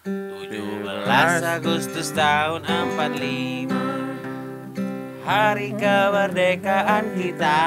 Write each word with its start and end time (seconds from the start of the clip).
17 0.00 1.44
Agustus 1.44 2.08
tahun 2.16 2.64
45 2.64 3.68
Hari 5.20 5.76
kemerdekaan 5.76 7.04
kita. 7.12 7.60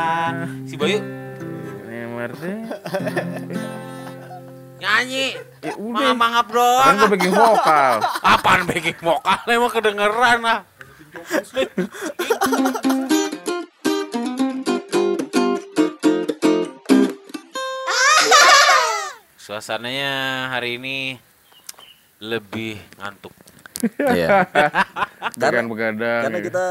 Si 0.66 0.74
Bayu 0.74 0.98
nyanyi. 4.82 5.38
Ya 5.62 5.74
udah. 5.78 6.12
Mangap 6.18 6.50
Kan 6.50 6.58
doang 6.58 6.96
gue 7.06 7.10
backing 7.14 7.36
vokal. 7.38 8.02
Apaan 8.20 8.66
backing 8.66 8.98
vokal? 8.98 9.40
Emang 9.48 9.72
kedengeran 9.72 10.42
ah. 10.44 10.66
Suasananya 19.38 20.12
hari 20.50 20.82
ini 20.82 21.22
lebih 22.24 22.80
ngantuk. 22.96 23.36
Iya. 24.00 24.48
Bukan 25.36 25.68
begadang. 25.76 26.22
Karena 26.24 26.40
ya. 26.40 26.46
kita 26.48 26.64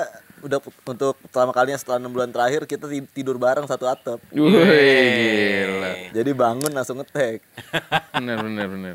udah 0.42 0.58
untuk 0.82 1.14
pertama 1.22 1.52
kalinya 1.52 1.78
setelah 1.78 2.00
enam 2.00 2.10
bulan 2.10 2.32
terakhir 2.32 2.64
kita 2.64 2.88
ti- 2.88 3.06
tidur 3.12 3.36
bareng 3.36 3.68
satu 3.68 3.84
atap. 3.84 4.18
Wih, 4.32 4.48
gila. 4.48 5.90
Jadi 6.10 6.30
bangun 6.32 6.72
langsung 6.72 6.98
ngetek. 6.98 7.44
Bener, 8.16 8.40
bener, 8.40 8.66
bener. 8.66 8.94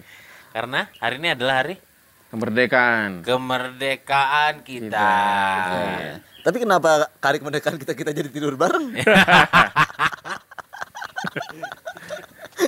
Karena 0.49 0.89
hari 0.97 1.21
ini 1.21 1.29
adalah 1.31 1.61
hari 1.61 1.75
Kemerdekaan. 2.27 3.23
kemerdekaan 3.23 4.59
kita. 4.59 5.13
Iya. 5.71 6.19
Tapi 6.43 6.57
kenapa 6.59 7.07
kari 7.19 7.39
kemerdekaan 7.39 7.77
kita 7.77 7.93
kita 7.93 8.11
jadi 8.11 8.27
tidur 8.27 8.57
bareng? 8.57 8.91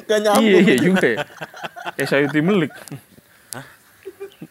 Gak 0.08 0.20
nyambung. 0.22 0.46
Iya, 0.46 0.60
iya 0.64 0.76
juga 0.78 1.08
ya. 1.08 1.18
Kayak 1.96 2.08
Sayuti 2.08 2.40
Melik. 2.40 2.72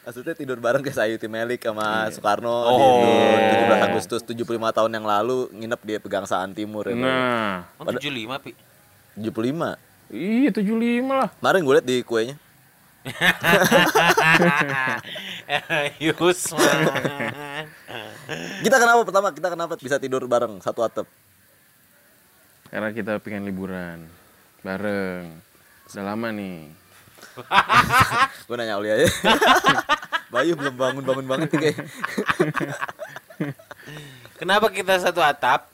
Maksudnya 0.09 0.33
tidur 0.33 0.57
bareng 0.57 0.81
kayak 0.81 0.97
Sayuti 0.97 1.29
Melik 1.29 1.61
sama 1.61 2.09
Soekarno 2.09 2.49
Oh. 2.49 3.05
di 3.05 3.61
17 3.61 3.93
Agustus 3.93 4.25
75 4.25 4.73
tahun 4.73 4.97
yang 4.97 5.05
lalu 5.05 5.53
nginep 5.53 5.81
di 5.85 5.93
Pegangsaan 6.01 6.57
Timur 6.57 6.89
ya. 6.89 6.97
Nah, 6.97 7.69
Oh, 7.77 7.85
75, 7.85 8.41
Pi. 8.41 8.57
75. 9.21 9.77
iya 10.09 10.49
75 10.49 11.13
lah. 11.13 11.29
Kemarin 11.37 11.61
gue 11.61 11.75
liat 11.77 11.85
di 11.85 11.97
kuenya. 12.01 12.41
Yusman. 16.01 16.79
Kita 18.65 18.77
kenapa 18.81 19.05
pertama 19.05 19.29
kita 19.29 19.53
kenapa 19.53 19.77
bisa 19.77 20.01
tidur 20.01 20.25
bareng 20.25 20.57
satu 20.65 20.89
atap? 20.89 21.05
Karena 22.73 22.97
kita 22.97 23.21
pengen 23.21 23.45
liburan 23.45 24.09
bareng. 24.65 25.37
Udah 25.93 26.05
lama 26.17 26.33
nih. 26.33 26.88
Gue 28.49 28.57
nanya 28.57 28.79
Oli 28.79 28.89
aja. 28.91 29.07
Bayu 30.35 30.53
belum 30.55 30.75
bangun-bangun 30.77 31.27
banget 31.27 31.49
nih 31.57 31.61
kayak. 31.61 31.79
Kenapa 34.41 34.69
kita 34.69 35.01
satu 35.01 35.25
atap? 35.25 35.73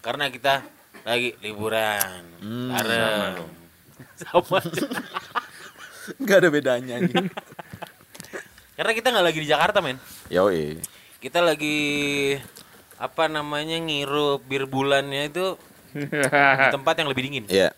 Karena 0.00 0.32
kita 0.32 0.64
lagi 1.04 1.36
liburan 1.44 2.24
Hmm, 2.40 2.72
bareng. 2.72 3.34
Sama. 4.16 4.60
Gak 6.24 6.38
ada 6.40 6.48
bedanya 6.48 6.96
nih. 7.00 7.28
Karena 8.80 8.92
kita 8.96 9.12
nggak 9.12 9.26
lagi 9.28 9.38
di 9.44 9.48
Jakarta, 9.48 9.84
men. 9.84 10.00
Yoi. 10.32 10.80
Kita 11.20 11.44
lagi 11.44 12.32
apa 12.96 13.28
namanya 13.28 13.76
ngirup 13.76 14.44
bir 14.48 14.64
bulannya 14.64 15.28
itu 15.28 15.60
di 15.92 16.08
tempat 16.72 16.96
yang 16.96 17.08
lebih 17.12 17.22
dingin. 17.28 17.44
Iya. 17.52 17.76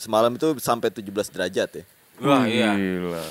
Semalam 0.00 0.32
itu 0.32 0.56
sampai 0.56 0.88
17 0.88 1.28
derajat 1.28 1.70
ya. 1.76 1.84
Wah, 2.20 2.44
iya. 2.44 2.72
Gila. 2.74 3.24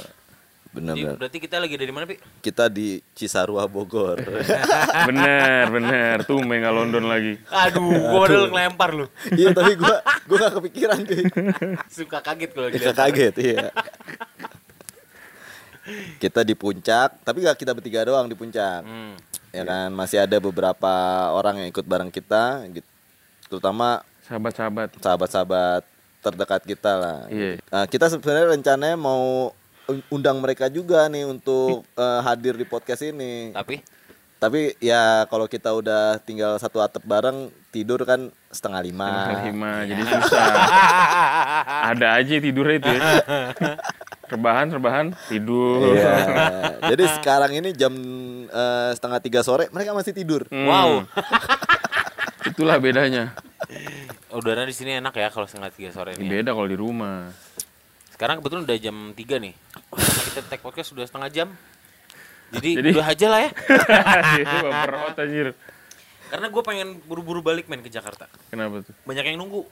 Jadi, 0.70 0.86
Benar-benar. 0.86 1.16
berarti 1.18 1.38
kita 1.42 1.58
lagi 1.58 1.76
dari 1.76 1.90
mana, 1.90 2.06
Pi? 2.06 2.22
Kita 2.40 2.70
di 2.70 3.02
Cisarua 3.12 3.66
Bogor. 3.66 4.22
Bener, 5.10 5.66
bener. 5.68 6.22
Tuh 6.24 6.38
nggak 6.38 6.70
London 6.72 7.10
lagi. 7.10 7.42
Aduh, 7.50 7.90
gua 7.90 8.22
udah 8.24 8.42
ngelempar 8.48 8.90
lu. 8.94 9.06
iya, 9.34 9.50
tapi 9.50 9.74
gua 9.74 9.98
gua 10.30 10.38
gak 10.40 10.54
kepikiran 10.62 11.00
cuy. 11.02 11.24
Suka 11.98 12.22
kaget 12.22 12.50
kalau 12.54 12.70
Kita 12.70 12.78
dilihat. 12.86 12.98
kaget, 13.02 13.34
iya. 13.42 13.68
Kita 16.22 16.46
di 16.46 16.54
puncak, 16.54 17.18
tapi 17.26 17.42
gak 17.42 17.58
kita 17.58 17.74
bertiga 17.74 18.06
doang 18.06 18.30
di 18.30 18.38
puncak. 18.38 18.86
Hmm. 18.86 19.18
Ya 19.50 19.66
kan, 19.66 19.90
masih 19.90 20.22
ada 20.22 20.38
beberapa 20.38 20.94
orang 21.34 21.66
yang 21.66 21.68
ikut 21.68 21.82
bareng 21.82 22.14
kita 22.14 22.62
gitu. 22.70 22.86
Terutama 23.50 24.06
Sahabat-sahabat. 24.22 25.02
sahabat-sahabat 25.02 25.82
terdekat 26.20 26.62
kita 26.64 26.92
lah. 26.96 27.20
Iya. 27.28 27.60
Nah, 27.72 27.86
kita 27.88 28.12
sebenarnya 28.12 28.52
rencananya 28.52 28.98
mau 29.00 29.52
un- 29.88 30.06
undang 30.12 30.38
mereka 30.40 30.68
juga 30.68 31.08
nih 31.10 31.26
untuk 31.26 31.84
eh, 31.96 32.20
hadir 32.22 32.56
di 32.56 32.64
podcast 32.64 33.02
ini. 33.04 33.52
Tapi 33.52 33.82
Tapi 34.40 34.72
ya 34.80 35.28
kalau 35.28 35.52
kita 35.52 35.68
udah 35.76 36.16
tinggal 36.24 36.56
satu 36.56 36.80
atap 36.80 37.04
bareng 37.04 37.52
tidur 37.76 38.00
kan 38.08 38.32
setengah 38.48 38.80
lima. 38.88 39.12
Setengah 39.28 39.46
lima, 39.52 39.72
jadi 39.84 40.04
susah. 40.08 40.48
Ada 41.92 42.08
aja 42.24 42.40
tidurnya 42.40 42.76
itu 42.80 42.88
ya. 42.88 43.02
Rebahan, 44.32 44.72
rebahan, 44.72 45.06
tidur. 45.28 45.92
Iya. 45.92 46.16
Jadi 46.88 47.04
sekarang 47.20 47.52
ini 47.52 47.76
jam 47.76 47.92
eh, 48.48 48.92
setengah 48.96 49.20
tiga 49.20 49.44
sore 49.44 49.68
mereka 49.76 49.92
masih 49.92 50.16
tidur. 50.16 50.48
Hmm, 50.48 50.72
wow, 50.72 50.90
Itulah 52.48 52.80
bedanya. 52.80 53.36
udara 54.32 54.64
di 54.64 54.72
sini 54.72 54.98
enak 54.98 55.14
ya 55.14 55.28
kalau 55.30 55.46
setengah 55.46 55.74
tiga 55.74 55.90
sore 55.90 56.14
Ini 56.14 56.26
ya. 56.26 56.32
beda 56.40 56.52
kalau 56.54 56.70
di 56.70 56.78
rumah. 56.78 57.30
Sekarang 58.14 58.40
kebetulan 58.40 58.64
udah 58.64 58.78
jam 58.78 58.96
3 59.12 59.18
nih. 59.40 59.54
Karena 59.90 60.22
kita 60.28 60.40
tag 60.46 60.62
podcast 60.62 60.90
sudah 60.92 61.06
setengah 61.08 61.30
jam. 61.32 61.48
Jadi, 62.50 62.70
Jadi- 62.82 62.92
udah 62.94 63.08
aja 63.08 63.28
lah 63.30 63.40
ya. 63.46 63.50
Baper 64.66 64.92
anjir. 65.18 65.48
Karena 66.30 66.48
gue 66.48 66.62
pengen 66.62 66.88
buru-buru 67.04 67.42
balik 67.42 67.66
men 67.66 67.82
ke 67.82 67.90
Jakarta. 67.90 68.30
Kenapa 68.50 68.86
tuh? 68.86 68.94
Banyak 69.04 69.26
yang 69.26 69.38
nunggu. 69.38 69.66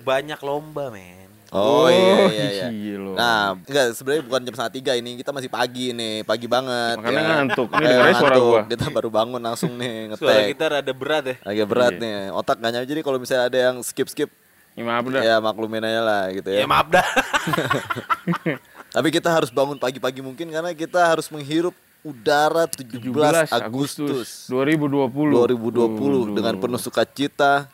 Banyak 0.00 0.38
lomba 0.38 0.90
men. 0.90 1.30
Oh, 1.48 1.86
iya 1.86 2.26
iya 2.26 2.48
iya. 2.50 2.68
iya 2.68 2.96
loh. 2.96 3.14
Nah, 3.14 3.54
enggak 3.56 3.94
sebenarnya 3.94 4.22
bukan 4.22 4.40
jam 4.42 4.52
setengah 4.52 4.74
tiga 4.74 4.92
ini 4.92 5.10
kita 5.14 5.30
masih 5.30 5.46
pagi 5.46 5.90
nih, 5.90 6.22
pagi 6.22 6.46
banget. 6.46 6.96
Makanya 6.96 7.16
ya. 7.16 7.28
ngantuk. 7.38 7.66
Ini 7.66 7.72
Makanya 7.72 7.88
dengarnya 7.88 8.14
suara 8.14 8.26
ngantuk. 8.32 8.46
gua. 8.48 8.60
Kita 8.66 8.86
baru 8.90 9.08
bangun 9.08 9.40
langsung 9.40 9.72
nih 9.74 9.92
Suara 10.12 10.34
ngetek. 10.34 10.46
kita 10.52 10.64
rada 10.68 10.92
berat 10.92 11.24
ya. 11.24 11.34
Agak 11.40 11.66
berat 11.66 11.92
Iya. 11.92 12.02
nih. 12.02 12.16
Otak 12.32 12.56
gak 12.56 12.70
nyampe. 12.72 12.86
Jadi 12.88 13.00
kalau 13.00 13.18
misalnya 13.18 13.44
ada 13.46 13.58
yang 13.62 13.76
skip 13.80 14.06
skip, 14.06 14.30
Ya, 14.74 14.82
maaf 14.82 15.06
dah. 15.06 15.22
ya 15.22 15.36
maklumin 15.38 15.80
aja 15.80 16.00
lah 16.00 16.22
gitu 16.30 16.48
Ya, 16.48 16.60
ya. 16.60 16.66
maaf 16.66 16.86
dah. 16.86 17.06
Tapi 18.92 19.08
kita 19.08 19.28
harus 19.28 19.48
bangun 19.48 19.76
pagi-pagi 19.76 20.20
mungkin 20.20 20.48
karena 20.48 20.72
kita 20.72 21.00
harus 21.06 21.28
menghirup 21.28 21.72
udara 22.00 22.64
17, 22.66 23.02
17 23.02 23.50
Agustus, 23.50 24.46
2020. 24.46 25.10
2020 25.10 26.32
dengan 26.32 26.54
penuh 26.56 26.78
sukacita 26.78 27.66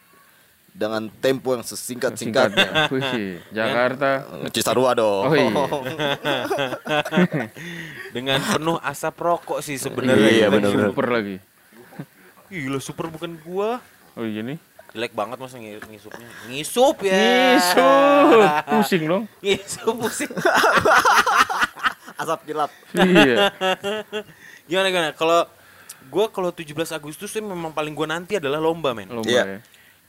dengan 0.72 1.04
tempo 1.12 1.52
yang 1.52 1.60
sesingkat-singkatnya. 1.60 2.88
Jakarta. 3.48 4.24
Cisarua 4.48 4.92
dong. 4.92 5.24
Oh 5.26 5.32
iya. 5.32 5.52
Dengan 8.12 8.38
penuh 8.40 8.76
asap 8.80 9.14
rokok 9.18 9.58
sih 9.60 9.76
sebenarnya. 9.76 10.28
Iya, 10.28 10.46
bener-bener. 10.48 10.88
Super 10.90 11.06
lagi. 11.08 11.36
Gila 12.48 12.78
super 12.78 13.06
bukan 13.08 13.36
gua. 13.40 13.80
Oh 14.12 14.24
iya 14.24 14.40
nih. 14.40 14.56
Jelek 14.92 15.12
banget 15.12 15.36
masa 15.40 15.56
ngi- 15.56 15.80
ngisupnya. 15.88 16.28
Ngisup 16.48 16.96
ya. 17.00 17.56
Ngisup. 17.56 18.40
Pusing 18.68 19.02
dong. 19.08 19.22
Ngisup 19.40 19.94
pusing. 19.98 20.30
Asap 22.20 22.38
kilap. 22.44 22.70
Iya. 22.92 23.48
Gimana 24.68 24.86
gimana? 24.88 25.08
Kalau 25.12 25.48
gua 26.08 26.28
kalau 26.28 26.48
17 26.48 26.72
Agustus 26.92 27.28
tuh 27.28 27.40
memang 27.40 27.72
paling 27.72 27.92
gua 27.92 28.06
nanti 28.06 28.36
adalah 28.36 28.56
lomba 28.56 28.92
men. 28.92 29.08
Lomba 29.08 29.28
Iya. 29.28 29.42
ya. 29.48 29.58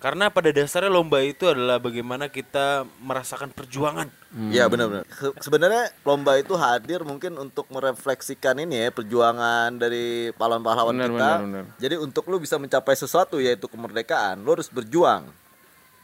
Karena 0.03 0.27
pada 0.27 0.51
dasarnya 0.51 0.91
lomba 0.91 1.23
itu 1.23 1.47
adalah 1.47 1.79
bagaimana 1.79 2.27
kita 2.27 2.83
merasakan 2.99 3.47
perjuangan. 3.49 4.11
Iya 4.51 4.67
benar-benar. 4.67 5.07
Se- 5.07 5.31
Sebenarnya 5.39 5.95
lomba 6.03 6.35
itu 6.35 6.51
hadir 6.53 7.07
mungkin 7.07 7.39
untuk 7.39 7.71
merefleksikan 7.71 8.59
ini 8.59 8.83
ya 8.83 8.91
perjuangan 8.91 9.71
dari 9.73 10.35
pahlawan-pahlawan 10.35 10.91
kita. 10.91 11.07
benar, 11.07 11.37
benar. 11.39 11.63
Jadi 11.79 11.95
untuk 11.95 12.27
lu 12.27 12.35
bisa 12.35 12.59
mencapai 12.59 12.93
sesuatu 12.93 13.39
yaitu 13.39 13.63
kemerdekaan, 13.65 14.43
lu 14.43 14.51
harus 14.51 14.67
berjuang. 14.67 15.23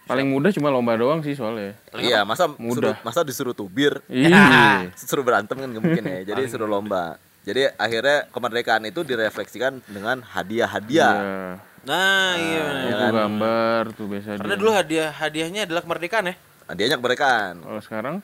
Paling 0.07 0.25
mudah 0.25 0.49
cuma 0.49 0.71
lomba 0.71 0.95
doang 0.95 1.19
sih 1.19 1.35
soalnya. 1.35 1.75
Iya, 1.91 2.23
masa 2.23 2.47
Mudah. 2.49 2.95
suruh- 2.95 2.99
masa 3.03 3.19
disuruh 3.21 3.53
tubir, 3.53 3.99
Iya. 4.07 4.87
suruh 4.95 5.21
berantem 5.21 5.53
kan 5.53 5.67
gak 5.67 5.83
mungkin 5.83 6.03
ya. 6.07 6.19
Jadi 6.31 6.47
suruh 6.47 6.65
lomba. 6.65 7.19
Jadi 7.43 7.67
akhirnya 7.75 8.31
kemerdekaan 8.31 8.83
itu 8.85 9.03
direfleksikan 9.03 9.83
dengan 9.85 10.23
hadiah-hadiah. 10.23 11.13
Iya. 11.81 11.87
Nah, 11.87 12.31
iya. 12.35 12.65
Buku 12.85 13.05
gambar 13.11 13.83
tuh 13.93 14.05
biasa 14.07 14.27
Karena 14.35 14.51
dia. 14.51 14.59
dulu 14.59 14.71
hadiah 14.71 15.09
hadiahnya 15.11 15.61
adalah 15.63 15.81
kemerdekaan 15.81 16.25
ya. 16.27 16.35
Hadiahnya 16.65 16.95
kemerdekaan, 16.97 17.53
Kalau 17.59 17.81
sekarang 17.81 18.15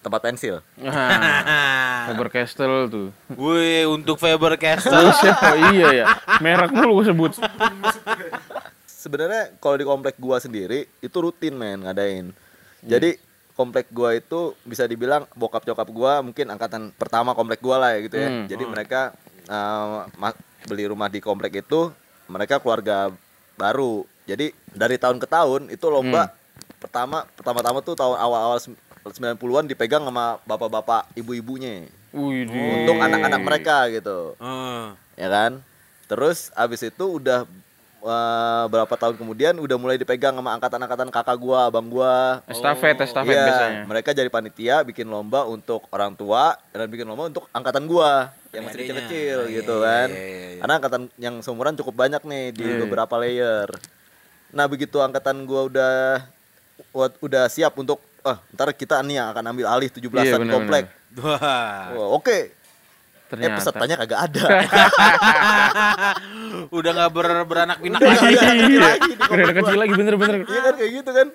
tempat 0.00 0.20
pensil. 0.20 0.60
Nah, 0.84 2.12
Faber 2.12 2.28
Castell 2.28 2.86
tuh. 2.86 3.08
Wih, 3.32 3.88
untuk 3.88 4.18
Faber 4.18 4.54
Castell. 4.56 5.08
oh 5.08 5.56
iya 5.70 5.88
ya. 5.94 6.06
Merek 6.38 6.68
mulu 6.70 7.00
gue 7.00 7.06
sebut. 7.08 7.32
Sebenarnya 8.84 9.52
kalau 9.58 9.76
di 9.76 9.84
komplek 9.84 10.16
gua 10.16 10.36
sendiri 10.36 10.88
itu 10.98 11.16
rutin 11.16 11.52
men 11.52 11.80
ngadain. 11.80 12.32
Jadi 12.80 13.16
komplek 13.52 13.88
gua 13.88 14.12
itu 14.12 14.52
bisa 14.62 14.84
dibilang 14.84 15.24
bokap 15.32 15.62
nyokap 15.62 15.88
gua 15.88 16.20
mungkin 16.20 16.48
angkatan 16.48 16.88
pertama 16.90 17.32
komplek 17.32 17.60
gua 17.60 17.76
lah 17.78 17.90
ya 17.92 18.00
gitu 18.02 18.16
ya. 18.16 18.28
Hmm. 18.28 18.44
Jadi 18.44 18.64
mereka 18.64 19.12
eh, 19.44 19.98
ma- 20.14 20.36
beli 20.64 20.84
rumah 20.84 21.08
di 21.08 21.20
komplek 21.20 21.60
itu 21.60 21.92
mereka 22.26 22.58
keluarga 22.58 23.10
baru. 23.54 24.02
Jadi 24.24 24.50
dari 24.66 24.96
tahun 24.96 25.18
ke 25.18 25.26
tahun 25.26 25.68
itu 25.68 25.86
lomba 25.86 26.32
pertama 26.78 27.24
pertama-tama 27.32 27.78
tuh 27.80 27.94
tahun 27.94 28.16
awal-awal 28.16 28.58
sem- 28.58 28.78
90-an 29.04 29.68
dipegang 29.68 30.00
sama 30.00 30.40
bapak-bapak 30.42 31.12
ibu-ibunya. 31.12 31.84
Wih, 32.10 32.48
untuk 32.48 32.96
anak-anak 32.96 33.40
mereka 33.42 33.76
gitu. 33.90 34.32
Eh, 34.38 34.84
ya 35.18 35.28
kan? 35.28 35.60
Terus 36.06 36.48
abis 36.54 36.80
itu 36.82 37.20
udah 37.20 37.44
eh, 38.00 38.64
berapa 38.66 38.94
tahun 38.94 39.16
kemudian 39.16 39.56
udah 39.56 39.76
mulai 39.76 39.96
dipegang 39.96 40.32
sama 40.32 40.56
angkatan-angkatan 40.56 41.12
kakak 41.12 41.36
gua 41.36 41.68
abang 41.68 41.84
gua. 41.84 42.40
Estafet, 42.46 42.96
estafet 42.96 43.28
Iya, 43.28 43.44
biasanya. 43.44 43.82
mereka 43.84 44.10
jadi 44.12 44.28
panitia 44.28 44.80
bikin 44.80 45.04
lomba 45.04 45.44
untuk 45.44 45.84
orang 45.92 46.16
tua 46.16 46.56
dan 46.72 46.88
bikin 46.88 47.04
lomba 47.04 47.28
untuk 47.28 47.44
angkatan 47.50 47.84
gua 47.84 48.32
yang 48.54 48.64
masih 48.64 48.78
kecil-kecil 48.80 49.38
iya, 49.44 49.54
gitu 49.58 49.74
iya, 49.76 49.84
kan 49.84 50.08
iya, 50.08 50.18
iya, 50.18 50.38
iya. 50.48 50.58
karena 50.62 50.74
angkatan 50.78 51.02
yang 51.18 51.34
seumuran 51.42 51.74
cukup 51.74 51.94
banyak 51.98 52.22
nih 52.22 52.44
di 52.50 52.64
Iya. 52.64 52.78
beberapa 52.86 53.14
layer 53.18 53.68
nah 54.50 54.64
begitu 54.64 54.96
angkatan 54.98 55.42
gua 55.44 55.66
udah 55.66 55.94
udah 57.18 57.44
siap 57.46 57.74
untuk 57.74 57.98
ah 58.22 58.38
ntar 58.54 58.72
kita 58.72 59.02
nih 59.02 59.18
yang 59.18 59.28
akan 59.30 59.44
ambil 59.50 59.66
alih 59.68 59.90
17-an 59.90 60.24
Iya, 60.24 60.38
benar, 60.38 60.54
komplek 60.54 60.84
Wah. 61.14 61.92
Wah, 61.92 62.08
oke 62.14 62.30
eh 62.30 62.44
Ternyata. 63.26 63.56
pesertanya 63.58 63.96
kagak 63.98 64.20
ada 64.30 64.44
Udah 66.70 66.90
nggak 66.94 67.10
ber, 67.10 67.26
beranak 67.44 67.78
pinak 67.82 67.98
Udah 67.98 68.14
lagi. 68.14 68.36
ada 68.36 68.78
lagi 68.78 69.12
komplek 69.18 69.42
udah 69.42 69.54
kecil 69.58 69.78
lagi 69.80 69.92
bener-bener. 69.96 70.38
Iya 70.44 70.60
kan 70.60 70.74
kayak 70.78 70.92
gitu 70.92 71.10
kan. 71.10 71.28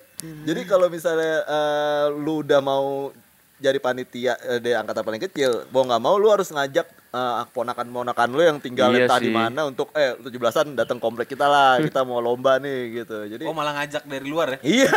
Jadi 0.48 0.62
kalau 0.64 0.88
misalnya 0.88 1.36
eh, 1.44 2.06
lu 2.14 2.40
udah 2.40 2.60
mau 2.64 3.12
jadi 3.60 3.78
panitia 3.78 4.34
eh, 4.42 4.60
di 4.60 4.72
angkatan 4.72 5.04
paling 5.04 5.20
kecil, 5.22 5.68
mau 5.70 5.84
nggak 5.84 6.00
mau 6.00 6.16
lu 6.16 6.32
harus 6.32 6.48
ngajak 6.48 6.88
eh, 6.88 7.44
ponakan-ponakan 7.52 8.30
lu 8.30 8.42
yang 8.42 8.58
tinggal 8.58 8.90
Iya 8.90 9.06
entah 9.06 9.20
di 9.20 9.30
mana 9.30 9.68
untuk 9.68 9.92
eh 9.94 10.16
17-an 10.16 10.74
datang 10.74 10.98
komplek 10.98 11.30
kita 11.30 11.46
lah, 11.46 11.78
kita 11.86 12.02
mau 12.02 12.20
lomba 12.20 12.56
nih 12.58 13.04
gitu. 13.04 13.28
Jadi 13.28 13.44
Oh 13.44 13.52
malah 13.52 13.76
ngajak 13.78 14.04
dari 14.04 14.26
luar 14.26 14.56
ya? 14.56 14.60
iya. 14.64 14.92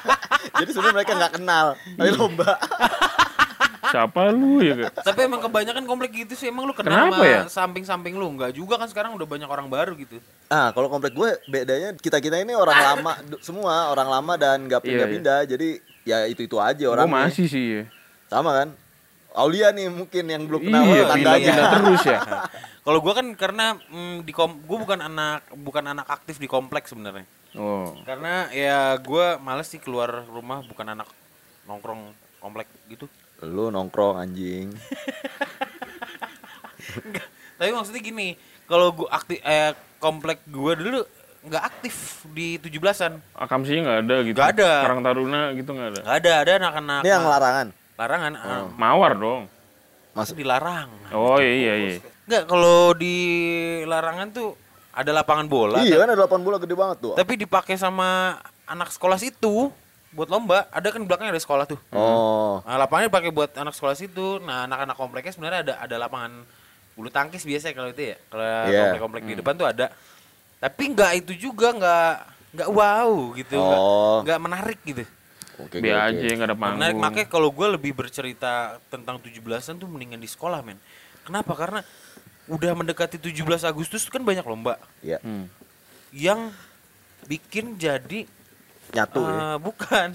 Jadi 0.58 0.70
sebenarnya 0.72 0.96
mereka 0.96 1.12
nggak 1.14 1.32
kenal, 1.36 1.66
tapi 1.76 2.10
lomba. 2.10 2.50
Siapa 3.88 4.28
lu 4.28 4.60
ya, 4.60 4.76
Kak? 4.76 5.00
Tapi 5.00 5.20
emang 5.24 5.40
kebanyakan 5.40 5.88
komplek 5.88 6.12
gitu 6.12 6.36
sih. 6.36 6.52
Emang 6.52 6.68
lu 6.68 6.76
Kenapa 6.76 7.08
kenal 7.08 7.08
sama 7.08 7.24
ya? 7.24 7.40
samping-samping 7.48 8.20
lu? 8.20 8.28
Enggak 8.28 8.52
juga 8.52 8.76
kan 8.76 8.84
sekarang 8.84 9.16
udah 9.16 9.24
banyak 9.24 9.48
orang 9.48 9.64
baru 9.64 9.96
gitu. 9.96 10.20
Ah, 10.52 10.76
kalau 10.76 10.92
komplek 10.92 11.16
gue 11.16 11.40
bedanya 11.48 11.96
kita-kita 11.96 12.36
ini 12.36 12.52
orang 12.52 12.76
lama 12.76 13.12
semua, 13.40 13.88
orang 13.88 14.12
lama 14.12 14.32
dan 14.36 14.68
nggak 14.68 14.84
Iya, 14.84 14.88
pindah-pindah. 14.92 15.40
Jadi 15.48 15.68
ya 16.04 16.28
itu-itu 16.28 16.60
aja 16.60 16.84
Gue 16.84 16.92
orang 16.92 17.08
masih 17.08 17.48
sih 17.48 17.64
ya. 17.80 17.84
Sama 18.28 18.52
kan. 18.52 18.68
Aulia 19.36 19.70
nih 19.70 19.92
mungkin 19.92 20.24
yang 20.24 20.42
belum 20.48 20.66
kenal 20.66 20.82
Iya, 20.88 21.04
tandanya. 21.04 21.36
pindah-pindah 21.36 21.66
terus 21.78 22.04
ya. 22.08 22.20
Kalau 22.88 22.98
gua 23.04 23.12
kan 23.12 23.26
karena 23.36 23.76
mm, 23.76 24.24
di 24.24 24.32
kom 24.32 24.56
gua 24.64 24.78
bukan 24.80 24.98
anak 25.04 25.44
bukan 25.52 25.84
anak 25.84 26.08
aktif 26.08 26.40
di 26.40 26.48
kompleks 26.48 26.90
sebenarnya. 26.96 27.28
Oh. 27.54 27.92
Karena 28.08 28.48
ya 28.50 28.96
gua 28.98 29.36
males 29.36 29.68
sih 29.68 29.76
keluar 29.76 30.24
rumah 30.26 30.64
bukan 30.64 30.96
anak 30.96 31.08
nongkrong 31.68 32.08
komplek 32.40 32.66
gitu. 32.88 33.04
Lu 33.44 33.68
nongkrong 33.68 34.16
anjing. 34.16 34.72
Tapi 37.58 37.70
maksudnya 37.74 38.00
gini, 38.00 38.34
kalau 38.64 38.96
gua 38.96 39.12
aktif 39.12 39.38
eh 39.44 39.76
komplek 40.00 40.40
gua 40.48 40.72
dulu 40.72 41.04
nggak 41.44 41.62
aktif 41.62 42.26
di 42.34 42.58
17-an. 42.58 43.20
Akamsinya 43.38 43.80
nggak 43.86 43.98
ada 44.02 44.16
gitu. 44.26 44.36
Nggak 44.40 44.52
ada. 44.58 44.70
Karang 44.82 45.00
Taruna 45.04 45.40
gitu 45.54 45.70
nggak 45.70 45.88
ada. 45.94 46.00
Nggak 46.02 46.16
ada, 46.18 46.32
ada 46.42 46.52
anak-anak 46.58 47.00
Ini 47.04 47.10
yang 47.12 47.26
larangan. 47.28 47.68
Larangan 47.98 48.32
ah, 48.34 48.64
Mawar 48.72 49.12
dong. 49.12 49.42
masuk 50.14 50.38
dilarang. 50.38 50.90
Oh 51.10 51.38
iya 51.38 51.52
iya 51.52 51.74
iya. 51.76 51.90
Enggak, 52.26 52.42
kalau 52.46 52.90
di 52.92 53.14
larangan 53.82 54.30
tuh 54.30 54.54
ada 54.90 55.10
lapangan 55.12 55.46
bola. 55.46 55.78
Iya 55.80 55.94
kan 55.96 56.10
ada 56.10 56.26
8 56.26 56.42
bola 56.42 56.58
gede 56.58 56.74
banget 56.74 56.98
tuh. 57.00 57.14
Tapi 57.14 57.38
dipakai 57.38 57.74
sama 57.74 58.38
anak 58.64 58.90
sekolah 58.90 59.14
situ 59.14 59.70
buat 60.10 60.26
lomba. 60.26 60.66
Ada 60.68 60.90
kan 60.90 61.02
belakangnya 61.02 61.34
ada 61.34 61.42
sekolah 61.42 61.64
tuh. 61.64 61.78
Oh. 61.90 62.58
Nah, 62.62 62.76
lapangannya 62.76 63.06
dipakai 63.08 63.30
buat 63.30 63.50
anak 63.52 63.74
sekolah 63.74 63.94
situ. 63.94 64.42
Nah, 64.42 64.66
anak-anak 64.66 64.94
kompleknya 64.94 65.30
sebenarnya 65.30 65.60
ada 65.62 65.74
ada 65.78 65.96
lapangan 65.96 66.42
bulu 66.94 67.08
tangkis 67.08 67.46
biasa 67.46 67.70
kalau 67.70 67.90
itu 67.90 68.10
ya. 68.10 68.16
Kalau 68.26 68.42
Iya. 68.42 68.82
komplek-komplek 68.90 69.22
di 69.22 69.34
depan 69.38 69.54
tuh 69.54 69.66
ada. 69.66 69.86
Tapi 70.58 70.82
nggak 70.90 71.12
itu 71.16 71.32
juga 71.40 71.70
nggak 71.70 72.10
nggak 72.58 72.68
wow 72.68 73.10
gitu. 73.34 73.54
nggak- 73.54 73.80
Oh. 73.80 74.18
Nggak 74.26 74.38
menarik 74.40 74.78
gitu. 74.82 75.06
Oke. 75.58 75.78
Biar 75.78 75.96
oke, 76.00 76.06
aja 76.08 76.18
oke. 76.20 76.32
nggak 76.32 76.46
ada 76.46 76.54
Nggak 76.54 76.70
menarik 76.70 76.78
panggung. 76.88 77.02
makanya 77.04 77.28
kalau 77.28 77.48
gue 77.50 77.66
lebih 77.70 77.92
bercerita 77.92 78.52
tentang 78.86 79.18
17-an 79.18 79.74
tuh 79.74 79.86
mendingan 79.86 80.16
di 80.16 80.26
sekolah, 80.26 80.62
men. 80.62 80.78
Kenapa? 81.22 81.52
Karena 81.52 81.80
udah 82.46 82.72
mendekati 82.72 83.16
17 83.16 83.36
Agustus 83.62 84.00
tuh 84.00 84.10
kan 84.10 84.22
banyak 84.22 84.40
lomba 84.42 84.80
Iya. 84.98 85.20
Hmm. 85.20 85.50
yang 86.10 86.48
bikin 87.24 87.76
jadi 87.76 88.24
Nyatu 88.88 89.20
ya. 89.20 89.28
eh, 89.28 89.56
bukan 89.58 90.08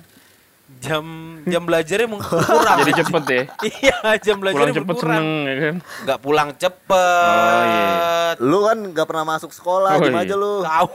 jam 0.75 1.05
jam 1.45 1.61
belajarnya 1.61 2.07
berkurang. 2.09 2.77
Jadi 2.81 2.91
cepet 2.97 3.23
ya. 3.27 3.43
iya, 3.77 3.97
jam 4.17 4.35
Pulang 4.35 4.41
belajarnya 4.41 4.73
cepet 4.73 4.87
berkurang. 4.89 5.13
seneng 5.13 5.27
ya 5.45 5.55
kan. 5.59 5.75
Nggak 6.01 6.19
pulang 6.19 6.49
cepet. 6.55 7.29
Oh, 7.29 7.63
iya. 7.63 7.93
Lu 8.39 8.59
kan 8.63 8.77
nggak 8.89 9.05
pernah 9.05 9.25
masuk 9.29 9.51
sekolah, 9.51 9.91
Oh, 9.93 10.01
gimana 10.01 10.23
iya. 10.23 10.33
aja 10.33 10.35
lu? 10.35 10.53
Tahu. 10.63 10.93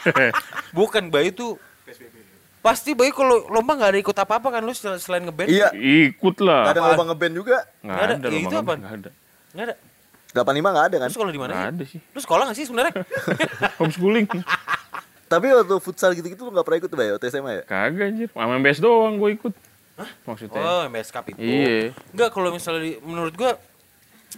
bukan 0.78 1.04
Bayu 1.08 1.30
tuh 1.30 1.50
Pasti 2.60 2.92
Bayu 2.92 3.10
kalau 3.10 3.48
lomba 3.48 3.72
nggak 3.72 3.90
ada 3.90 4.00
ikut 4.00 4.12
apa-apa 4.14 4.48
kan 4.50 4.60
lu 4.60 4.72
sel- 4.72 5.00
selain 5.00 5.24
ngeband? 5.24 5.48
Iya. 5.48 5.72
Ikut 5.72 6.34
Gak 6.34 6.44
lah. 6.44 6.62
ada 6.68 6.80
lomba 6.84 7.04
ngeband 7.08 7.34
juga. 7.34 7.56
Nggak 7.80 7.88
Nggak 7.88 8.04
ada. 8.04 8.14
ada. 8.14 8.26
Ya, 8.28 8.38
itu 8.38 8.54
apaan? 8.54 8.78
Nggak 8.78 8.94
ada. 8.94 9.10
Nggak 9.50 9.64
ada. 9.64 9.74
85 10.30 10.46
nggak 10.62 10.86
ada 10.86 10.96
kan? 10.96 11.08
Terus 11.08 11.16
sekolah 11.16 11.32
di 11.32 11.40
mana 11.40 11.50
Nggak 11.50 11.60
sih? 11.60 11.72
ada 11.72 11.84
sih. 11.88 12.00
Lu 12.06 12.20
sekolah 12.20 12.42
nggak 12.44 12.56
sih 12.56 12.64
sebenarnya? 12.64 12.92
Homeschooling. 13.80 14.26
Tapi 15.26 15.46
waktu 15.48 15.74
futsal 15.78 16.10
gitu-gitu 16.12 16.42
lu 16.42 16.50
nggak 16.50 16.62
pernah 16.62 16.78
ikut 16.78 16.90
tuh, 16.90 16.98
Bay, 16.98 17.08
waktu 17.08 17.26
SMA 17.28 17.50
ya? 17.52 17.62
Kagak 17.64 18.04
anjir. 18.04 18.28
Sama 18.28 18.52
MBS 18.56 18.78
doang 18.78 19.14
gue 19.16 19.30
ikut. 19.32 19.54
Maksudnya. 20.24 20.60
oh, 20.60 20.82
MS 20.86 21.08
Cup 21.08 21.24
itu. 21.28 21.38
Iya. 21.38 21.92
Enggak, 22.10 22.30
kalau 22.30 22.50
misalnya 22.50 22.82
di, 22.82 22.92
menurut 23.00 23.34
gua 23.34 23.52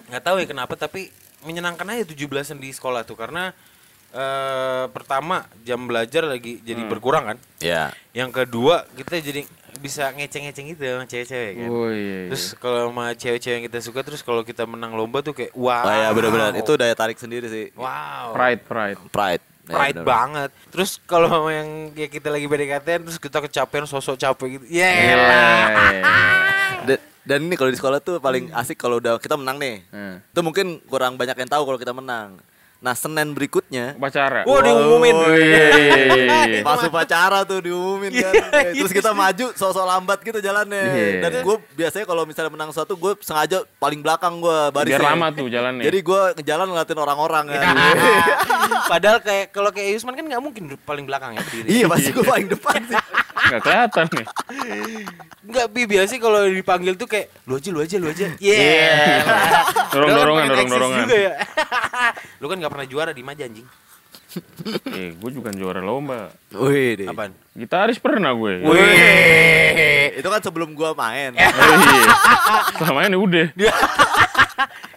nggak 0.08 0.22
tahu 0.22 0.36
ya 0.38 0.46
kenapa 0.46 0.74
tapi 0.74 1.12
menyenangkan 1.42 1.84
aja 1.86 2.02
17-an 2.04 2.56
di 2.56 2.70
sekolah 2.70 3.02
tuh 3.02 3.14
karena 3.14 3.52
eh 4.12 4.84
pertama 4.92 5.48
jam 5.64 5.80
belajar 5.88 6.28
lagi 6.28 6.60
jadi 6.60 6.84
berkurang 6.84 7.32
kan. 7.32 7.38
Iya. 7.64 7.96
Yang 8.12 8.44
kedua 8.44 8.84
kita 8.92 9.16
jadi 9.24 9.48
bisa 9.80 10.12
ngeceng-ngeceng 10.12 10.66
gitu 10.76 10.84
sama 10.84 11.08
cewek-cewek 11.08 11.52
kan. 11.64 11.68
Oh 11.72 11.88
iya. 11.88 11.96
iya. 11.96 12.28
Terus 12.28 12.44
kalau 12.60 12.92
sama 12.92 13.04
cewek-cewek 13.16 13.54
yang 13.56 13.64
kita 13.72 13.78
suka 13.80 14.00
terus 14.04 14.20
kalau 14.20 14.44
kita 14.44 14.68
menang 14.68 14.92
lomba 14.92 15.24
tuh 15.24 15.32
kayak 15.32 15.56
wow. 15.56 15.88
Oh 15.88 15.94
ya 15.96 16.08
benar-benar 16.12 16.52
itu 16.54 16.72
daya 16.76 16.92
tarik 16.92 17.16
sendiri 17.16 17.48
sih. 17.48 17.66
wow. 17.74 18.36
pride, 18.36 18.60
pride. 18.68 19.00
Pride. 19.08 19.42
Ya, 19.62 19.78
Pride 19.78 19.94
benar-benar. 20.02 20.04
banget. 20.04 20.50
Terus 20.74 20.90
kalau 21.06 21.26
sama 21.30 21.50
yang 21.54 21.68
ya 21.94 22.10
kita 22.10 22.28
lagi 22.28 22.46
PDKT 22.50 22.88
terus 23.06 23.16
kita 23.16 23.38
kecapean 23.40 23.86
sosok 23.88 24.20
capek 24.20 24.60
gitu. 24.60 24.64
Ya 24.82 24.90
Gila. 24.92 25.14
elah. 25.16 25.66
Dan, 26.82 26.98
dan 27.22 27.38
ini 27.46 27.54
kalau 27.54 27.70
di 27.70 27.78
sekolah 27.78 28.02
tuh 28.02 28.18
paling 28.18 28.50
asik 28.52 28.76
kalau 28.76 28.98
udah 28.98 29.16
kita 29.22 29.38
menang 29.38 29.56
nih. 29.56 29.86
Hmm. 29.88 30.18
Itu 30.20 30.42
mungkin 30.42 30.82
kurang 30.84 31.14
banyak 31.14 31.38
yang 31.38 31.50
tahu 31.50 31.62
kalau 31.64 31.78
kita 31.78 31.94
menang. 31.94 32.42
Nah, 32.82 32.98
Senin 32.98 33.30
berikutnya 33.30 33.94
Upacara. 33.94 34.42
Wah, 34.42 34.58
diumumin. 34.58 35.14
Oh, 35.14 35.30
iya, 35.30 35.66
iya, 35.70 35.96
iya. 36.50 36.60
pas 36.66 36.82
upacara 36.82 37.46
tuh 37.46 37.62
diumumin 37.62 38.10
kan. 38.10 38.34
Iya, 38.34 38.74
Terus 38.74 38.90
iya. 38.90 38.98
kita 38.98 39.10
maju 39.14 39.46
sosok 39.54 39.86
lambat 39.86 40.18
gitu 40.26 40.42
jalannya. 40.42 40.82
Iya. 40.90 41.20
Dan 41.22 41.32
gue 41.46 41.56
biasanya 41.78 42.10
kalau 42.10 42.26
misalnya 42.26 42.50
menang 42.50 42.74
suatu 42.74 42.98
gue 42.98 43.14
sengaja 43.22 43.62
paling 43.78 44.02
belakang 44.02 44.42
gue 44.42 44.58
barisnya. 44.74 44.98
Biar 44.98 45.14
lama 45.14 45.26
tuh 45.30 45.46
jalannya. 45.46 45.82
Jadi 45.86 45.98
gue 46.02 46.20
ngejalan 46.42 46.66
ngeliatin 46.74 46.98
orang-orang 46.98 47.44
kan. 47.54 47.74
Padahal 48.92 49.18
kayak 49.22 49.54
kalau 49.54 49.70
kayak 49.70 49.94
Yusman 49.94 50.18
kan 50.18 50.26
nggak 50.26 50.42
mungkin 50.42 50.74
paling 50.82 51.06
belakang 51.06 51.38
ya 51.38 51.40
berdiri. 51.46 51.66
iya 51.70 51.86
pasti 51.86 52.10
gue 52.10 52.26
paling 52.26 52.50
depan 52.50 52.82
sih. 52.82 52.98
Nggak 53.52 53.68
kelihatan 53.68 54.06
nih. 54.16 54.26
Enggak 55.44 55.66
bi 55.68 55.82
biasa 55.84 56.16
kalau 56.16 56.40
dipanggil 56.48 56.96
tuh 56.96 57.04
kayak 57.04 57.28
lu 57.44 57.60
aja 57.60 57.68
lu 57.68 57.80
aja 57.84 57.96
lu 58.00 58.08
aja. 58.08 58.26
Iya. 58.40 59.20
Dorong-dorongan, 59.92 60.44
dorong-dorongan. 60.48 60.98
juga 61.04 61.16
ya. 61.20 61.32
lu 62.40 62.46
kan 62.48 62.56
nggak 62.56 62.72
pernah 62.72 62.86
juara 62.88 63.12
di 63.12 63.20
aja 63.20 63.44
anjing. 63.44 63.68
Eh, 64.96 65.12
gue 65.12 65.30
juga 65.32 65.52
juara 65.52 65.80
lomba. 65.80 66.32
Wih 66.52 66.96
deh. 66.96 67.08
Apaan? 67.08 67.32
Gitaris 67.52 67.96
pernah 67.96 68.32
gue. 68.32 68.60
Wih. 68.60 70.16
Itu 70.16 70.28
kan 70.28 70.40
sebelum 70.40 70.72
gue 70.72 70.90
main. 70.92 71.32
Oh, 71.32 71.76
iya. 71.82 72.12
Selama 72.76 72.98
ini 73.04 73.18
udah. 73.18 73.46